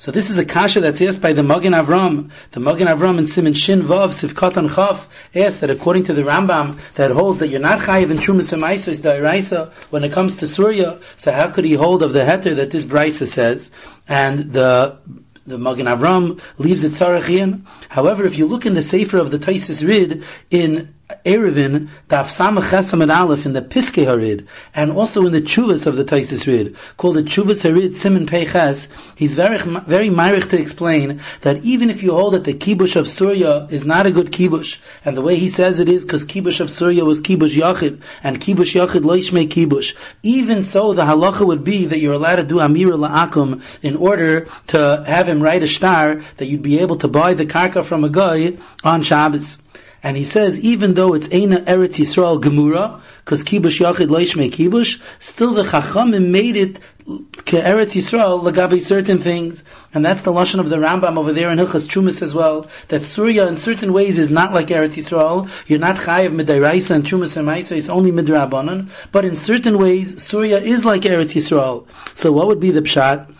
[0.00, 2.30] So this is a kasha that's asked by the Magen Avram.
[2.52, 6.22] The Magen Avram in Simon Shin Vav Sivkat and Chaf asks that according to the
[6.22, 10.46] Rambam that holds that you're not chayiv in Trumas and Dairaisa when it comes to
[10.46, 11.00] Surya.
[11.16, 13.72] So how could he hold of the heter that this Brisa says?
[14.06, 15.00] And the
[15.48, 17.66] the Magen Avram leaves it Tzarachian.
[17.88, 20.94] However, if you look in the Sefer of the Taisis Rid in
[21.24, 25.96] Erevin, Daf Samach and Aleph in the Piskei Harid, and also in the Chuvas of
[25.96, 31.22] the Taisis Rid, called the Chuvas Harid Simon Peiches, he's very, very myrich to explain
[31.40, 34.80] that even if you hold that the Kibush of Surya is not a good Kibush,
[35.02, 38.38] and the way he says it is because Kibush of Surya was Kibush Yachid, and
[38.38, 42.56] Kibush Yachid Loishmei Kibush, even so the halacha would be that you're allowed to do
[42.56, 47.08] Amira La'akum in order to have him write a star that you'd be able to
[47.08, 49.58] buy the karka from a guy on Shabbos.
[50.02, 55.00] And he says, even though it's Eina Eretz Yisrael Gemura, because Kibush Yachid Leishme Kibush,
[55.18, 56.78] still the Chachamim made it
[57.08, 61.58] Eretz Yisrael lagabi certain things, and that's the lashon of the Rambam over there in
[61.58, 62.68] Hilchas Chumas as well.
[62.88, 65.50] That Surya in certain ways is not like Eretz Yisrael.
[65.66, 67.76] You're not chayiv midairaisa and Chumas and Maisa.
[67.76, 68.90] It's only midrabanan.
[69.10, 71.86] But in certain ways, Surya is like Eretz Yisrael.
[72.14, 73.34] So what would be the pshat?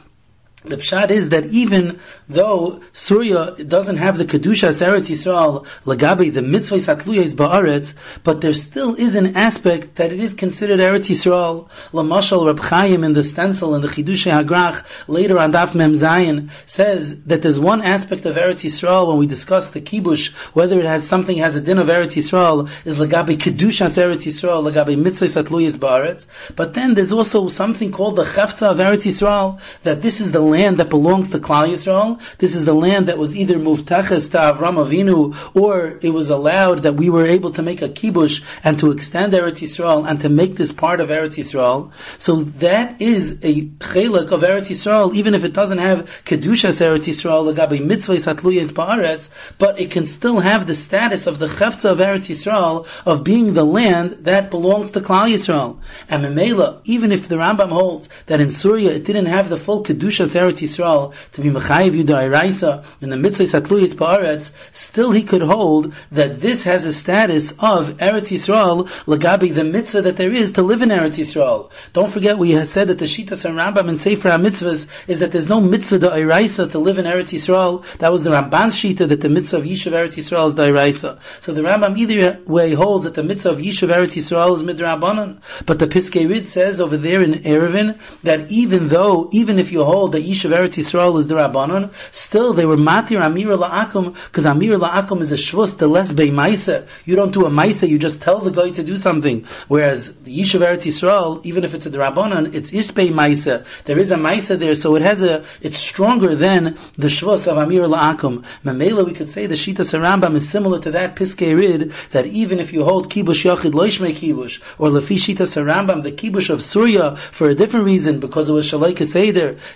[0.65, 6.43] The pshat is that even though Surya doesn't have the kedusha Eretz Yisrael lagabi the
[6.43, 7.95] mitzvah satluyes ba'aretz,
[8.25, 11.69] but there still is an aspect that it is considered Eretz Yisrael.
[11.93, 16.51] Lamashal Reb Chaim in the stencil in the Chidushay Hagrach later on Daf Mem Zayin
[16.67, 20.87] says that there's one aspect of Eretz Yisrael when we discuss the kibush whether it
[20.87, 25.27] has something has a din of Eretz Yisrael is lagabi kedusha Eretz Yisrael lagabi mitzvah
[25.27, 26.27] satluyes ba'aretz.
[26.57, 30.41] But then there's also something called the chafza of Eretz Yisrael that this is the
[30.41, 32.21] land that belongs to Klal Yisrael.
[32.39, 36.81] This is the land that was either muvtaches to Avram Avinu, or it was allowed
[36.81, 40.29] that we were able to make a kibush and to extend Eretz Yisrael and to
[40.29, 41.93] make this part of Eretz Yisrael.
[42.19, 47.07] So that is a chelik of Eretz Yisrael, even if it doesn't have kedushas Eretz
[47.09, 51.93] Yisrael, lagabi mitzvahs hatluyes ba'aretz, but it can still have the status of the chefza
[51.93, 55.79] of Eretz Yisrael of being the land that belongs to Klal Yisrael.
[56.09, 59.85] And Memela, even if the Rambam holds that in Surya it didn't have the full
[59.85, 65.23] kedushas Eretz Yisrael to be Mechayiv Yuda Iraisa in the Mitzvah Satluyis Ba'aretz, still he
[65.23, 70.33] could hold that this has a status of Eretz Yisrael, Lagabi, the mitzvah that there
[70.33, 71.71] is to live in Eretz Yisrael.
[71.93, 75.33] Don't forget we have said that the Shitas and Rambam and Sefer HaMitzvahs is that
[75.33, 77.85] there's no mitzvah da Iraisa to live in Eretz Yisrael.
[77.99, 81.21] That was the Ramban's Shita that the mitzvah of Yishuv Eretz Yisrael is da Iraisa.
[81.41, 85.41] So the Rambam either way holds that the mitzvah of Yishuv Eretz Yisrael is midrabanan,
[85.67, 89.85] but the Piskei Rid says over there in Erevin that even though, even if you
[89.85, 94.45] hold that Yishuv Eretz Yisrael is the Rabbanon, still they were matir Amir La'akum, because
[94.47, 96.87] Amir La'akum is a shvus, the less bei maisa.
[97.05, 99.47] You don't do a maisa, you just tell the guy to do something.
[99.69, 103.65] Whereas the Yishuv Eretz Yisrael, even if it's a Rabbanon, it's isbei maisa.
[103.85, 107.57] There is a maisa there, so it has a, it's stronger than the shvus of
[107.57, 108.45] Amir La'akum.
[108.65, 112.59] Mamela, we could say the Shita Sarambam is similar to that Piskei Rid, that even
[112.59, 117.17] if you hold kibush yachid loishmei kibush, or lefi Shita Sarambam, the kibush of Surya,
[117.17, 118.99] for a different reason, because it was Shalai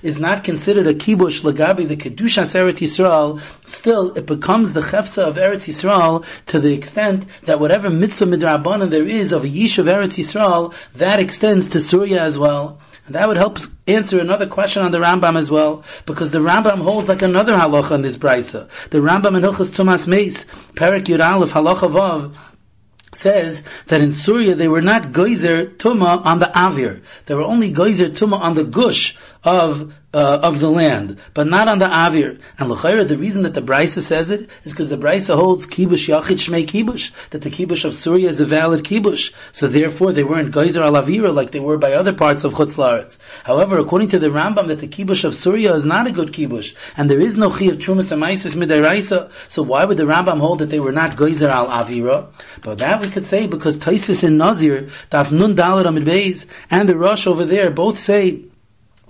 [0.02, 5.24] is not considered a kibush lagabi the kedushas Eretz Yisrael, still it becomes the chefza
[5.24, 9.78] of Eretz Yisrael to the extent that whatever mitzvah midrabanan there is of a yish
[9.78, 12.80] of Eretz Yisrael, that extends to Surya as well.
[13.06, 16.78] And that would help answer another question on the Rambam as well, because the Rambam
[16.78, 18.68] holds like another halacha in this brisa.
[18.90, 22.36] The Rambam in Hilchas Tumas Meis, Perik Yud Aleph, halacha vav,
[23.14, 27.02] says that in Surya they were not geyser tuma on the avir.
[27.26, 31.68] They were only geyser tuma on the gush of uh, of the land, but not
[31.68, 32.40] on the avir.
[32.58, 36.08] And l'chayra, the reason that the Brisa says it is because the Brisa holds kibush
[36.08, 39.32] yachid shmei kibush, that the kibush of Surya is a valid kibush.
[39.52, 42.76] So therefore, they weren't geyser al avira like they were by other parts of Chutz
[42.76, 43.18] Laaretz.
[43.44, 46.74] However, according to the Rambam, that the kibush of Surya is not a good kibush,
[46.96, 49.30] and there is no chi of trumas amaisis midiraisa.
[49.48, 52.26] So why would the Rambam hold that they were not geyser al avira?
[52.62, 56.88] But that we could say because Taisis and Nazir, Daf Nun Dalet Amid Beis, and
[56.88, 58.42] the Rush over there both say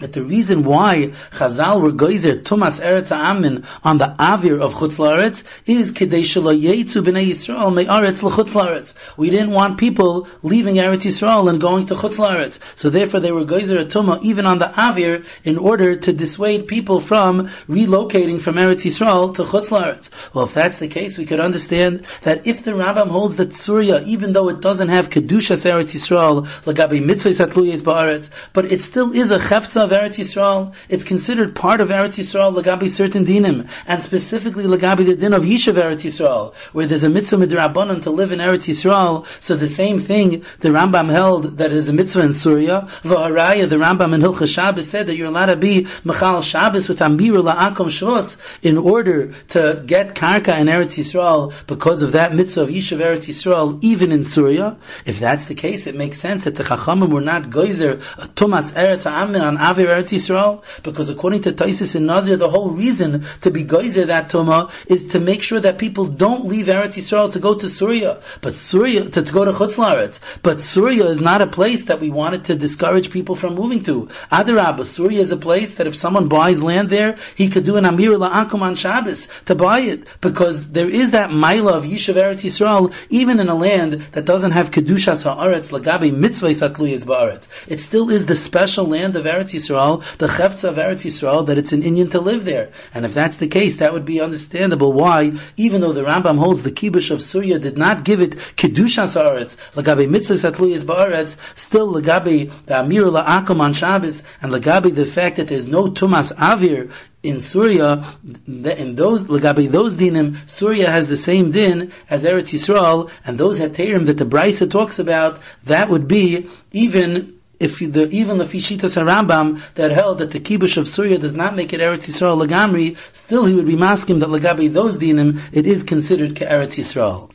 [0.03, 4.99] that the reason why Chazal were geyser Tumas Eretz Amin on the Avir of Chutz
[4.99, 8.95] Laaretz is Kedei Shelo Yetzu Bnei Yisrael Me'aretz L'Chutz Laaretz.
[9.17, 12.59] We didn't want people leaving Eretz Yisrael and going to Chutz Laaretz.
[12.77, 17.01] So therefore they were geyser Tuma even on the Avir in order to dissuade people
[17.01, 20.11] from relocating from Eretz Yisrael to Chutz Laaretz.
[20.35, 24.03] Well, if that's the case, we could understand that if the Rambam holds that Surya,
[24.07, 29.13] even though it doesn't have Kedushas Eretz Yisrael, Lagabi Mitzvah Satluyes Ba'aretz, but it still
[29.13, 34.03] is a Chefza Eretz Yisrael, it's considered part of Eretz Yisrael Lagabi certain dinim, and
[34.03, 38.33] specifically Lagabi the din of Yishav Eretz Yisrael, where there's a mitzvah midrabanan to live
[38.33, 39.27] in Eretz Yisrael.
[39.43, 42.89] So the same thing the Rambam held that is a mitzvah in Surya.
[43.03, 47.01] V'araya, the Rambam in Hilchah Shabbos said that you're allowed to be Mechal Shabbos with
[47.03, 52.63] Amir La'akom Shvos in order to get karka in Eretz Yisrael because of that mitzvah
[52.63, 54.79] of Yishav Eretz Yisrael, even in Surya.
[55.07, 58.73] If that's the case, it makes sense that the Chachamim were not geyser a Tumas
[58.73, 63.51] Eretz Amin on Eretz Yisrael, because according to Taisis and Nazir, the whole reason to
[63.51, 67.39] be geyser that Tuma is to make sure that people don't leave Eretz Yisrael to
[67.39, 70.21] go to Surya, but Surya to, to go to Chutz Laaretz.
[70.43, 74.09] But Surya is not a place that we wanted to discourage people from moving to.
[74.31, 77.85] Adarabah, Surya is a place that if someone buys land there, he could do an
[77.85, 82.45] Amir La'akum on Shabbos to buy it, because there is that Maila of Yishav Eretz
[82.45, 87.49] Yisrael, even in a land that doesn't have Kedushas Ha'aretz, Lagabi Mitzvah Satluyas Ba'aretz.
[87.69, 91.59] It still is the special land of Eretz Yisrael, the Chefza of Eretz Yisrael, that
[91.59, 92.71] it's an inyan to live there.
[92.95, 96.63] And if that's the case, that would be understandable why, even though the Rambam holds
[96.63, 101.93] the Kibush of Surya did not give it Kedushas Ha'aretz, Lagabi Mitzvah Satluyas Ba'aretz, still
[101.93, 106.91] Lagabi the Amir La'akum on Shabbos, and Lagabi the fact that there's no Tumas Avir
[107.23, 113.11] in Surya, in those Lagabi those dinim, Surya has the same din as Eretz Yisrael,
[113.25, 118.39] and those heterim that the Brisa talks about, that would be even if the, even
[118.39, 121.81] the Fishitas and Rambam that held that the kibush of Surya does not make it
[121.81, 126.35] Eretz Yisrael Lagamri, still he would be masking that Lagabi those dinim, it is considered
[126.35, 127.31] ke Eretz Yisrael.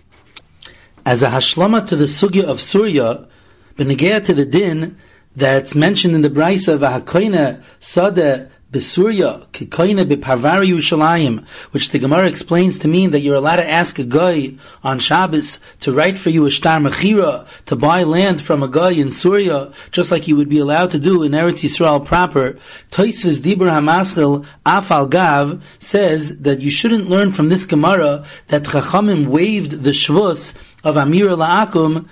[1.05, 3.27] As a hashlama to the sugya of Surya,
[3.77, 4.97] benegea to the din
[5.33, 12.79] that's mentioned in the Brisa, v'hakoine sadeh Besurya, Kikoina Beparvari Yerushalayim, which the Gemara explains
[12.79, 16.45] to mean that you're allowed to ask a guy on Shabbos to write for you
[16.45, 20.49] a shtar mechira, to buy land from a guy in Surya, just like you would
[20.49, 22.57] be allowed to do in Eretz Yisrael proper.
[22.91, 29.27] Toisvis Dibur Hamaschil Afal Gav says that you shouldn't learn from this Gemara that Chachamim
[29.27, 32.09] waived the Shvus of Amir La'akum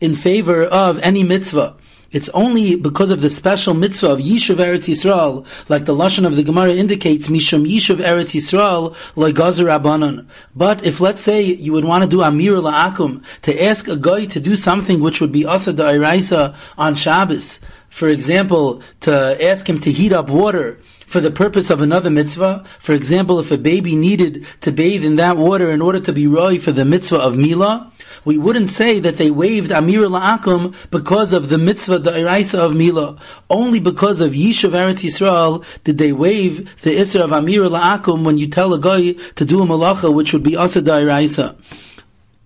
[0.00, 1.77] in favor of any mitzvah.
[2.10, 6.36] It's only because of the special mitzvah of Yishuv Eretz Yisrael, like the lashon of
[6.36, 10.26] the Gemara indicates, Mishum Yishuv Eretz Yisrael legazer Rabbanon.
[10.56, 14.24] But if let's say you would want to do Amir La'akum, to ask a guy
[14.24, 19.80] to do something which would be Asa Da'iraisa on Shabbos, for example, to ask him
[19.80, 20.78] to heat up water,
[21.08, 22.64] for the purpose of another mitzvah.
[22.80, 26.26] For example, if a baby needed to bathe in that water in order to be
[26.26, 27.90] roy for the mitzvah of Mila,
[28.26, 33.16] we wouldn't say that they waived Amir La'akum because of the mitzvah Da'iraisa of Mila.
[33.48, 38.36] Only because of Yishuv Eretz Yisrael did they waive the Isra of Amir La'akum when
[38.36, 41.56] you tell a guy to do a malacha which would be Asa Da'iraisa.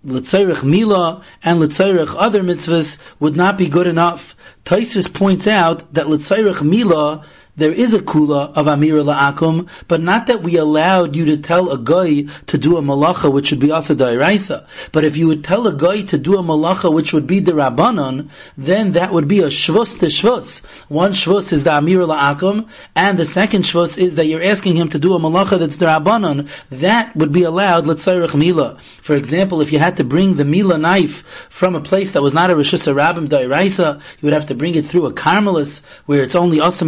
[0.04, 4.36] L'tzayrich Mila and L'tzayrich other mitzvahs would not be good enough.
[4.64, 7.24] Taisvis points out that L'tzayrich Mila
[7.54, 11.70] there is a kula of Amir La'akum, but not that we allowed you to tell
[11.70, 14.66] a guy to do a malacha which would be asa dairaisa.
[14.90, 17.52] But if you would tell a guy to do a malacha which would be the
[17.52, 20.64] Rabbanon, then that would be a shvus to shvus.
[20.88, 24.88] One shvus is the Amir La'akum, and the second shvus is that you're asking him
[24.90, 26.48] to do a malacha that's the Rabbanon.
[26.70, 28.78] That would be allowed, let's mila.
[29.02, 32.32] For example, if you had to bring the mila knife from a place that was
[32.32, 36.22] not a Rishus Rabbim dairaisa, you would have to bring it through a Carmelis, where
[36.22, 36.84] it's only asa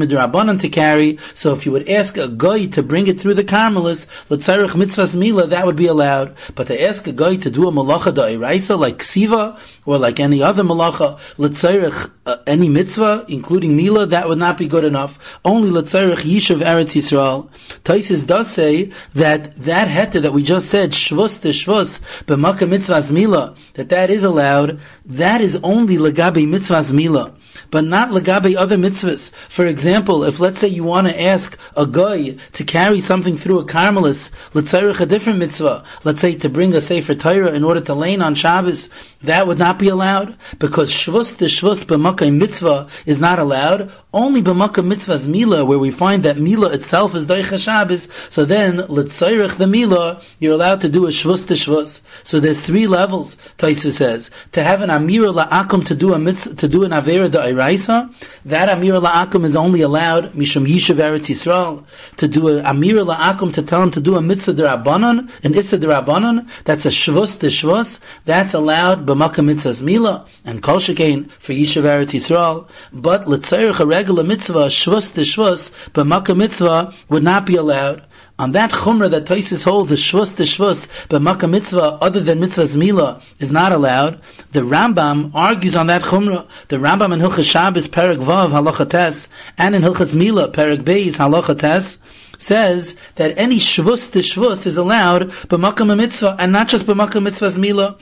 [0.54, 1.18] To carry.
[1.34, 5.16] So if you would ask a guy to bring it through the Carmelis, l'tzarech mitzvahs
[5.16, 6.36] mila, that would be allowed.
[6.54, 10.42] But to ask a guy to do a malacha da'iraisa like siva or like any
[10.42, 15.18] other malacha, l'tzarech uh, any mitzvah, including mila, that would not be good enough.
[15.44, 17.50] Only l'tzarech yishuv eretz Yisrael.
[17.84, 23.10] Taisis does say that that heta that we just said shvus to shvus b'maka mitzvahs
[23.10, 24.80] mila, that that is allowed.
[25.06, 27.34] That is only legabe mitzvahs mila
[27.70, 29.30] but not legabe other mitzvahs.
[29.48, 33.60] For example, if let's say you want to ask a guy to carry something through
[33.60, 37.64] a carmelis, let's say a different mitzvah, let's say to bring a sefer Torah in
[37.64, 38.90] order to lane on Shabbos,
[39.22, 43.92] that would not be allowed because shvus to shvus b'makai mitzvah is not allowed.
[44.14, 48.08] Only b'makai mitzvah's mila, where we find that mila itself is doicha Shabbos.
[48.30, 52.00] So then letzayrich the mila, you're allowed to do a shvus to shvus.
[52.22, 53.36] So there's three levels.
[53.58, 57.28] Taisa says to have an amira la'akum to do a mitzvah, to do an avera
[57.28, 58.14] da'iraisa.
[58.44, 61.84] That amira la'akum is only allowed mishum yishuv eretz Yisrael
[62.18, 65.76] to do an amira la'akum to tell him to do a mitzvah derabanan, an issa
[65.76, 66.48] derabanan.
[66.64, 67.98] That's a shvus to shvus.
[68.26, 72.68] That's allowed b'makam mitzvahs mila and kol shekain for Yishuv Eretz Yisrael.
[72.92, 78.02] But l'tzayich a regular mitzvah shvus to shvus b'makam mitzvah would not be allowed.
[78.38, 82.76] On that chumrah that Taisis holds a shvus to shvus b'makam mitzvah other than mitzvahs
[82.76, 84.20] mila is not allowed.
[84.52, 86.46] The Rambam argues on that chumrah.
[86.68, 89.26] The Rambam in Hilchas Shabbos Perek Vav Halacha Tes
[89.56, 91.96] and in Hilchas Mila Perek Beis Halacha Tes
[92.36, 97.56] says that any shvus to shvus is allowed b'makam mitzvah and not just b'makam mitzvahs
[97.56, 97.96] mila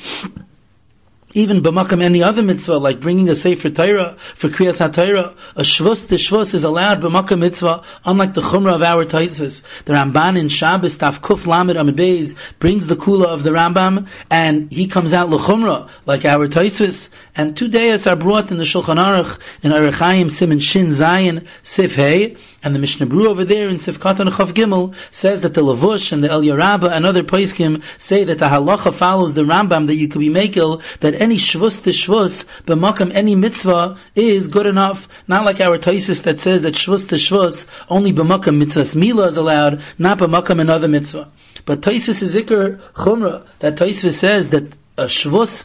[1.34, 6.08] even b'makam any other mitzvah, like bringing a sefer Torah for kriyas HaTorah, a shvus
[6.08, 9.62] to shvus is allowed b'makam mitzvah, unlike the chumrah of our Taisus.
[9.84, 14.08] The Ramban in Shabbos, Taf Kuf Lamed Amid Beis, brings the kula of the Rambam,
[14.30, 17.08] and he comes out l'chumrah, like our Taisus.
[17.34, 21.94] And two days are brought in the Shulchan Aruch, in Arachayim, Simon Shin Zayin, Sif
[21.94, 25.62] Hey, and the Mishnah Berurah over there in Sifkat and Chav Gimel says that the
[25.62, 29.88] Lavush and the El Yaraba and other Paiskim say that the halacha follows the Rambam
[29.88, 34.66] that you could be makel that any shvus to shvus b'makam any mitzvah is good
[34.66, 35.08] enough.
[35.28, 39.36] Not like our Taisis that says that shvus to shvus only b'makam mitzvahs mila is
[39.36, 41.30] allowed, not b'makam another mitzvah.
[41.64, 44.64] But Taisis is ikr chumrah that Taisis says that
[44.98, 45.64] a shvus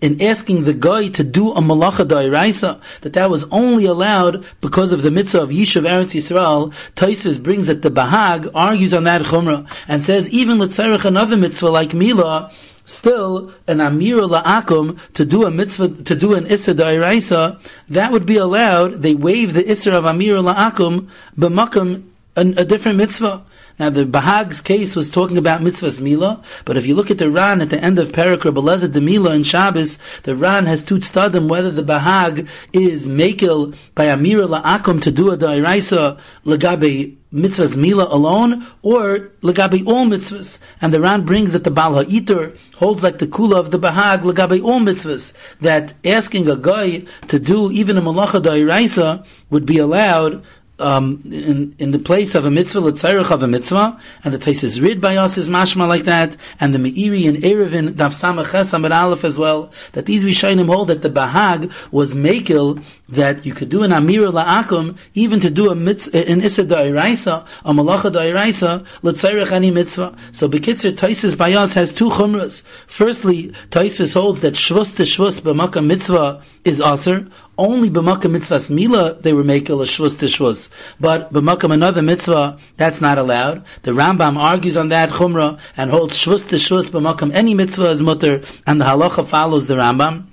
[0.00, 4.92] in asking the guy to do a malacha da'iraisa, that that was only allowed because
[4.92, 9.22] of the mitzvah of Yishuv Eretz Yisrael, Taisvis brings that the Bahag argues on that
[9.22, 12.52] chumrah and says even letzarech another mitzvah like Mila,
[12.86, 17.58] still an amir la'akum to do a mitzvah to do an issa da'iraisa,
[17.90, 19.02] that would be allowed.
[19.02, 22.04] They waive the issa of amir la'akum b'makam
[22.36, 23.44] a, a different mitzvah.
[23.78, 27.28] Now the Bahag's case was talking about mitzvahs mila, but if you look at the
[27.30, 30.96] Ran at the end of Perak Rebeleza de Mila in Shabbos, the Ran has two
[30.96, 37.76] tzadim whether the Bahag is makel by Amira la'akum to do a dairaisa legabe mitzvahs
[37.76, 40.58] mila alone or legabe all mitzvahs.
[40.80, 44.22] And the Ran brings that the Bal Ha'iter holds like the kula of the Bahag
[44.22, 49.78] legabe all mitzvahs that asking a guy to do even a malacha dairaisa would be
[49.78, 50.42] allowed
[50.78, 54.80] um, in, in the place of a mitzvah, l'tzarech of a mitzvah, and the is
[54.80, 58.92] read by us is mashma like that, and the Meiri and Erevin, Daf Samach Amid
[58.92, 63.68] Aleph as well, that these Rishonim hold that the Bahag was makil, that you could
[63.68, 68.86] do an Amira La'akum, even to do a mitzvah, in Issa Da'iraisa, a Malacha Da'iraisa,
[69.02, 70.16] l'tzarech any mitzvah.
[70.32, 72.62] So Bekitzer, Taisis by us has two chumras.
[72.86, 79.14] Firstly, Taisis holds that shvus to shvus b'makam mitzvah is aser, only b'makam mitzvahs mila
[79.14, 80.68] they were making a shvus to shvus.
[81.00, 83.64] But b'makam another mitzvah, that's not allowed.
[83.82, 88.02] The Rambam argues on that chumrah and holds shvus to shvus b'makam any mitzvah is
[88.02, 90.26] mutter, and the halacha follows the Rambam.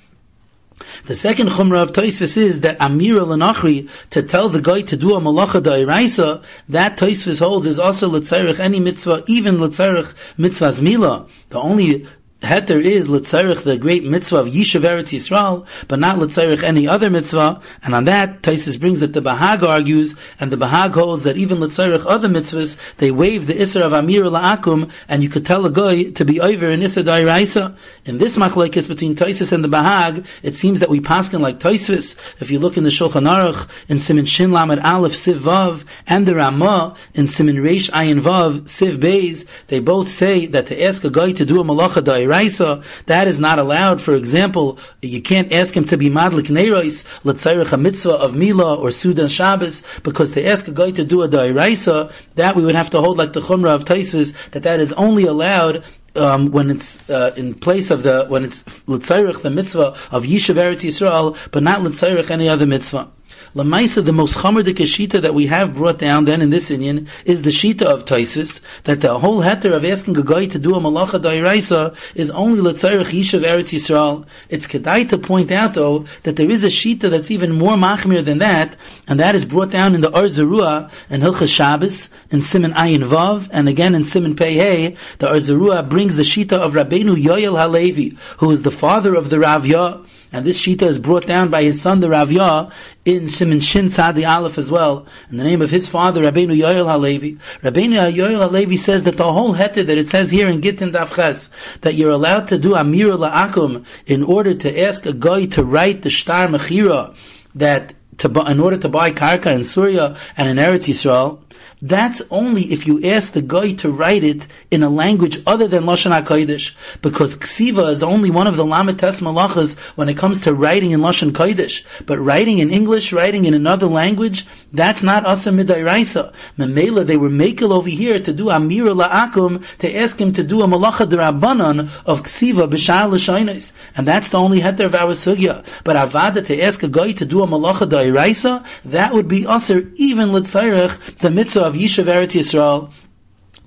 [1.06, 5.16] The second chumrah of Toisvis is that Amira Lanachri, to tell the guy to do
[5.16, 11.28] a malacha da'iraisa, that Toisvis holds is also letzarech any mitzvah, even letzarech mitzvahs mila.
[11.50, 12.08] The only
[12.44, 17.10] heter is letzarich the great mitzvah of Yishuv Eretz Yisrael, but not letzarich any other
[17.10, 17.62] mitzvah.
[17.82, 21.60] And on that, Taisus brings that the Bahag argues, and the Bahag holds that even
[21.60, 25.72] letzarich other mitzvahs, they waive the Isser of Amir La'akum, and you could tell a
[25.72, 27.78] guy to be over in Isser Dairaisa.
[28.06, 32.18] In this machlekes between Taisus and the Bahag, it seems that we paskin like Taisus.
[32.42, 36.26] If you look in the Shulchan Aruch, in Simin Shin Lamed Aleph Siv Vav, and
[36.26, 41.06] the Ramah, in Simin Reish Ayin Vav Siv Beis, they both say that to ask
[41.06, 44.02] a guy to do a malacha dairaisa, Raisa, that is not allowed.
[44.02, 48.76] For example, you can't ask him to be Madlik Neiros, L'tzayrich a mitzvah of Mila
[48.76, 52.76] or Sudan Shabbos, because to ask a guy to do a Dairaisa, that we would
[52.76, 55.84] have to hold like the Chumrah of Taisvis, that that is only allowed
[56.16, 60.56] um, when it's uh, in place of the when it's l'tzayrich the mitzvah of Yishuv
[60.56, 63.10] Eretz Yisrael, but not l'tzayrich any other mitzvah.
[63.56, 67.44] Lamaisa, the most chamerdik shita that we have brought down then in this inyan is
[67.44, 70.80] the shita of Taisis, that the whole heter of asking a guy to do a
[70.80, 74.26] malacha dairaisa is only letzarech yishav Eretz Yisrael.
[74.50, 78.26] It's kedai to point out though that there is a shita that's even more machmir
[78.26, 78.76] than that,
[79.08, 83.04] and that is brought down in the Or Zarua and Hilchas Shabbos in Simon Ayin
[83.04, 84.98] Vav and again in Simon Pei.
[85.20, 89.30] The Or Zarua brings the shita of Rabbeinu Yoel Halevi, who is the father of
[89.30, 92.72] the Raavyah and this shita is brought down by his son, the Raavyah,
[93.06, 96.92] in Simon Shin Tzadi Aleph as well, in the name of his father, Rabbeinu Yoel
[96.92, 97.38] Halevi.
[97.62, 101.50] Rabbeinu Yoel Halevi says that the whole heter that it says here in Gittin Dafches,
[101.82, 106.02] that you're allowed to do Amir La'akum in order to ask a guy to write
[106.02, 107.16] the Shtar Mechira,
[107.56, 111.42] that to, in order to buy karka in Syria and in Eretz Yisrael,
[111.84, 115.84] that's only if you ask the guy to write it in a language other than
[115.84, 116.76] Lashon HaKodesh.
[117.02, 121.02] Because Ksiva is only one of the Lamites Malachas when it comes to writing in
[121.02, 121.84] Lashon Kodesh.
[122.06, 126.32] But writing in English, writing in another language, that's not Asa Midairaisa.
[126.58, 130.62] Memela, they were makel over here to do Amira La'akum, to ask him to do
[130.62, 133.74] a Malacha Darabanan of Ksiva B'Shar L'Shainis.
[133.94, 135.66] And that's the only heter of our Sugya.
[135.84, 139.92] But Avada, to ask a guy to do a Malacha Dairaisa, that would be Aser,
[139.96, 142.92] even L'Tzairech, the mitzvah of Yishuv Eretz Yisrael,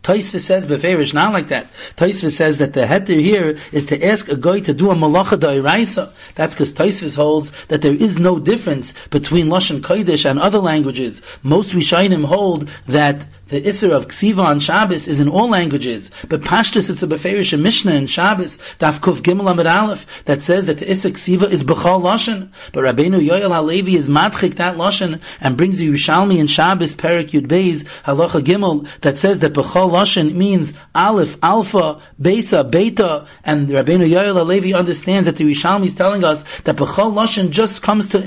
[0.06, 1.66] Taisva says beferish not like that.
[1.96, 5.36] Taisva says that the heter here is to ask a guy to do a malacha
[5.36, 6.12] da'iraisa.
[6.36, 11.22] That's because Taisva holds that there is no difference between Lashon Kodesh and other languages.
[11.42, 16.40] Most Rishainim hold that the Isser of Ksiva on Shabbos is in all languages, but
[16.40, 20.78] Pashtus it's a Beferish Mishnah in Shabbos, Daf Kuf Gimel Amid Aleph, that says that
[20.78, 25.56] the Isser Ksiva is Bechal Lashon, but Rabbeinu Yoel Halevi is Madchik that Lashon, and
[25.56, 30.34] brings the Yerushalmi in Shabbos, Perik Yud Beis, Halacha Gimel, that says that Bechal Lashon
[30.34, 36.24] means Aleph, Alpha, Besa, Beta, and Rabbeinu Yoel Halevi understands that the Yerushalmi is telling
[36.24, 38.18] us that Bechal Lashon just comes to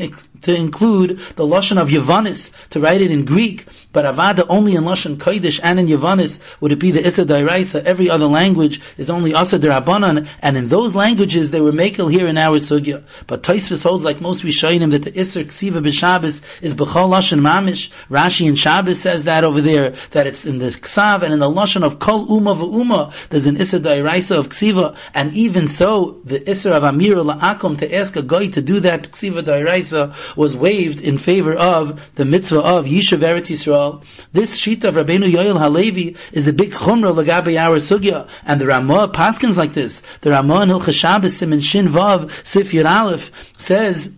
[0.41, 4.83] to include the lashon of Yavanis to write it in Greek, but Avada only in
[4.83, 7.83] lashon Kodesh and in Yavanis would it be the Issa Dairaisa.
[7.83, 12.27] Every other language is only Asa Derabanan, and in those languages they were makel here
[12.27, 13.03] in our sugya.
[13.27, 17.91] But Taisvis holds like most Rishonim that the Issa Ksiva b'Shabbos is b'chol lashon mamish.
[18.09, 21.49] Rashi in Shabbos says that over there that it's in the Ksav and in the
[21.49, 23.13] lashon of Kol Uma v'Uma.
[23.29, 27.95] There's an Issa Dairaisa of Ksiva, and even so the Issa of Amir La'akum to
[27.95, 32.59] ask a guy to do that Ksiva Dairaisa was waived in favor of the mitzvah
[32.59, 34.03] of Yishuv Eretz Yisrael.
[34.31, 38.67] This sheet of Rabbeinu Yoel Halevi is a big chumrah lagabe our sugya, and the
[38.67, 40.01] Ramah paskins like this.
[40.21, 44.13] The Ramah in Hilchas Shabbos Simin Shin Vav Sif Yud Aleph says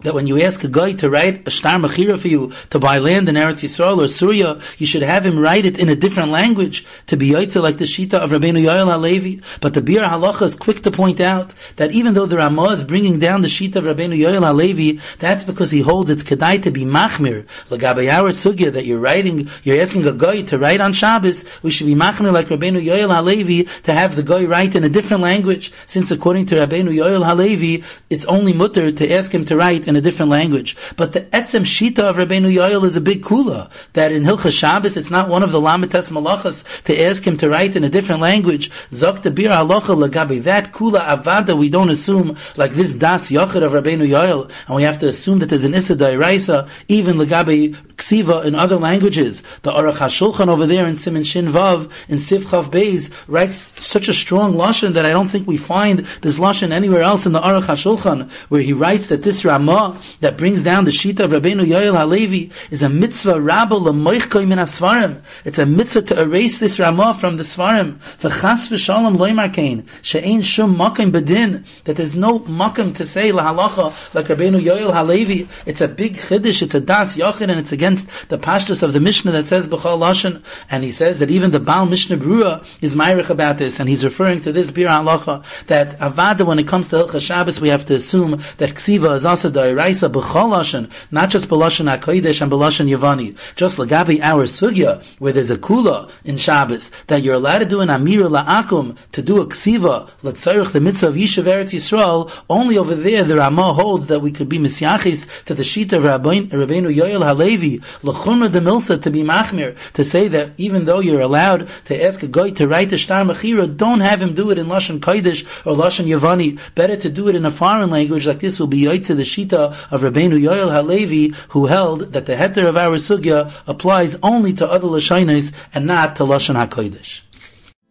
[0.00, 2.98] that when you ask a guy to write a star mechira for you to buy
[2.98, 6.30] land in Eretz Yisrael or Syria, you should have him write it in a different
[6.30, 9.40] language to be yaitza like the shita of Rabbeinu Yoel Halevi.
[9.60, 12.84] But the Biur Halacha is quick to point out that even though the Ramah is
[12.84, 16.70] bringing down the shita of Rabbeinu Yoel Halevi, that's because he holds it's kedai to
[16.70, 17.46] be machmir.
[17.70, 21.70] Lagabe our sugya that you're writing, you're asking a guy to write on Shabbos, we
[21.70, 25.22] should be machmir like Rabbeinu Yoel Halevi to have the guy write in a different
[25.22, 29.85] language, since according to Rabbeinu Yoel Halevi, it's only mutter to ask him to write
[29.86, 30.76] in a different language.
[30.96, 34.96] But the etzem shita of Rabbeinu Yoel is a big kula, that in Hilchah Shabbos,
[34.96, 38.20] it's not one of the lamites malachas to ask him to write in a different
[38.20, 38.70] language.
[38.90, 40.42] Zok biur halacha.
[40.44, 44.82] That kula avada, we don't assume like this das yachid of Rabbeinu Yoel, and we
[44.82, 49.42] have to assume that there's an issa dairaisa, even lagabi ksiva in other languages.
[49.62, 54.14] The Aruch HaShulchan over there in Simon Shin Vav, in Sivchav Beis, writes such a
[54.14, 57.64] strong lashon that I don't think we find this lashon anywhere else in the Aruch
[57.64, 59.75] HaShulchan, where he writes that this Ramah
[60.20, 64.58] that brings down the Shita of Rabbeinu Yoel Halevi is a mitzvah rabba lemoichkoi min
[64.58, 65.22] asfarim.
[65.44, 67.98] It's a mitzvah to erase this Ramah from the Svarim.
[68.20, 74.14] V'chas v'shalom loymar kain, she'ein shum makim bedin, that there's no makim to say lahalacha
[74.14, 75.48] like Rabbeinu Yoel Halevi.
[75.64, 79.00] It's a big chiddush, it's a das yachid, and it's against the pashtus of the
[79.00, 82.94] Mishnah that says b'chol lashon, and he says that even the Baal Mishnah Brura is
[82.94, 86.88] myrich about this, and he's referring to this biur halacha, that avada when it comes
[86.88, 91.48] to Hilchah Shabbos, we have to assume that ksiva is also Raisa b'chol not just
[91.48, 93.36] b'lashon hakodesh and b'lashon yavani.
[93.56, 97.80] Just lagabi our sugya, where there's a kula in Shabbos, that you're allowed to do
[97.80, 102.78] an amira la'akum, to do a ksiva, l'tzarich the mitzvah of Yishav Eretz Yisrael, only
[102.78, 106.94] over there the Ramah holds that we could be misyachis to the shita of Rabbeinu
[106.94, 111.68] Yoel Halevi, l'chumra de milsa, to be machmir, to say that even though you're allowed
[111.86, 114.66] to ask a guy to write a shtar mechira, don't have him do it in
[114.66, 116.58] lashon kodesh or lashon yavani.
[116.74, 119.24] Better to do it in a foreign language like this will be yaitze the
[119.56, 124.52] shita of Rabbeinu Yoel Halevi, who held that the heter of our sugya applies only
[124.54, 127.22] to other lashonis and not to lashon hakodesh.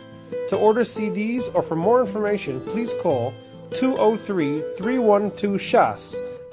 [0.50, 3.34] To order CDs or for more information, please call
[3.72, 6.33] 203 312 Shas.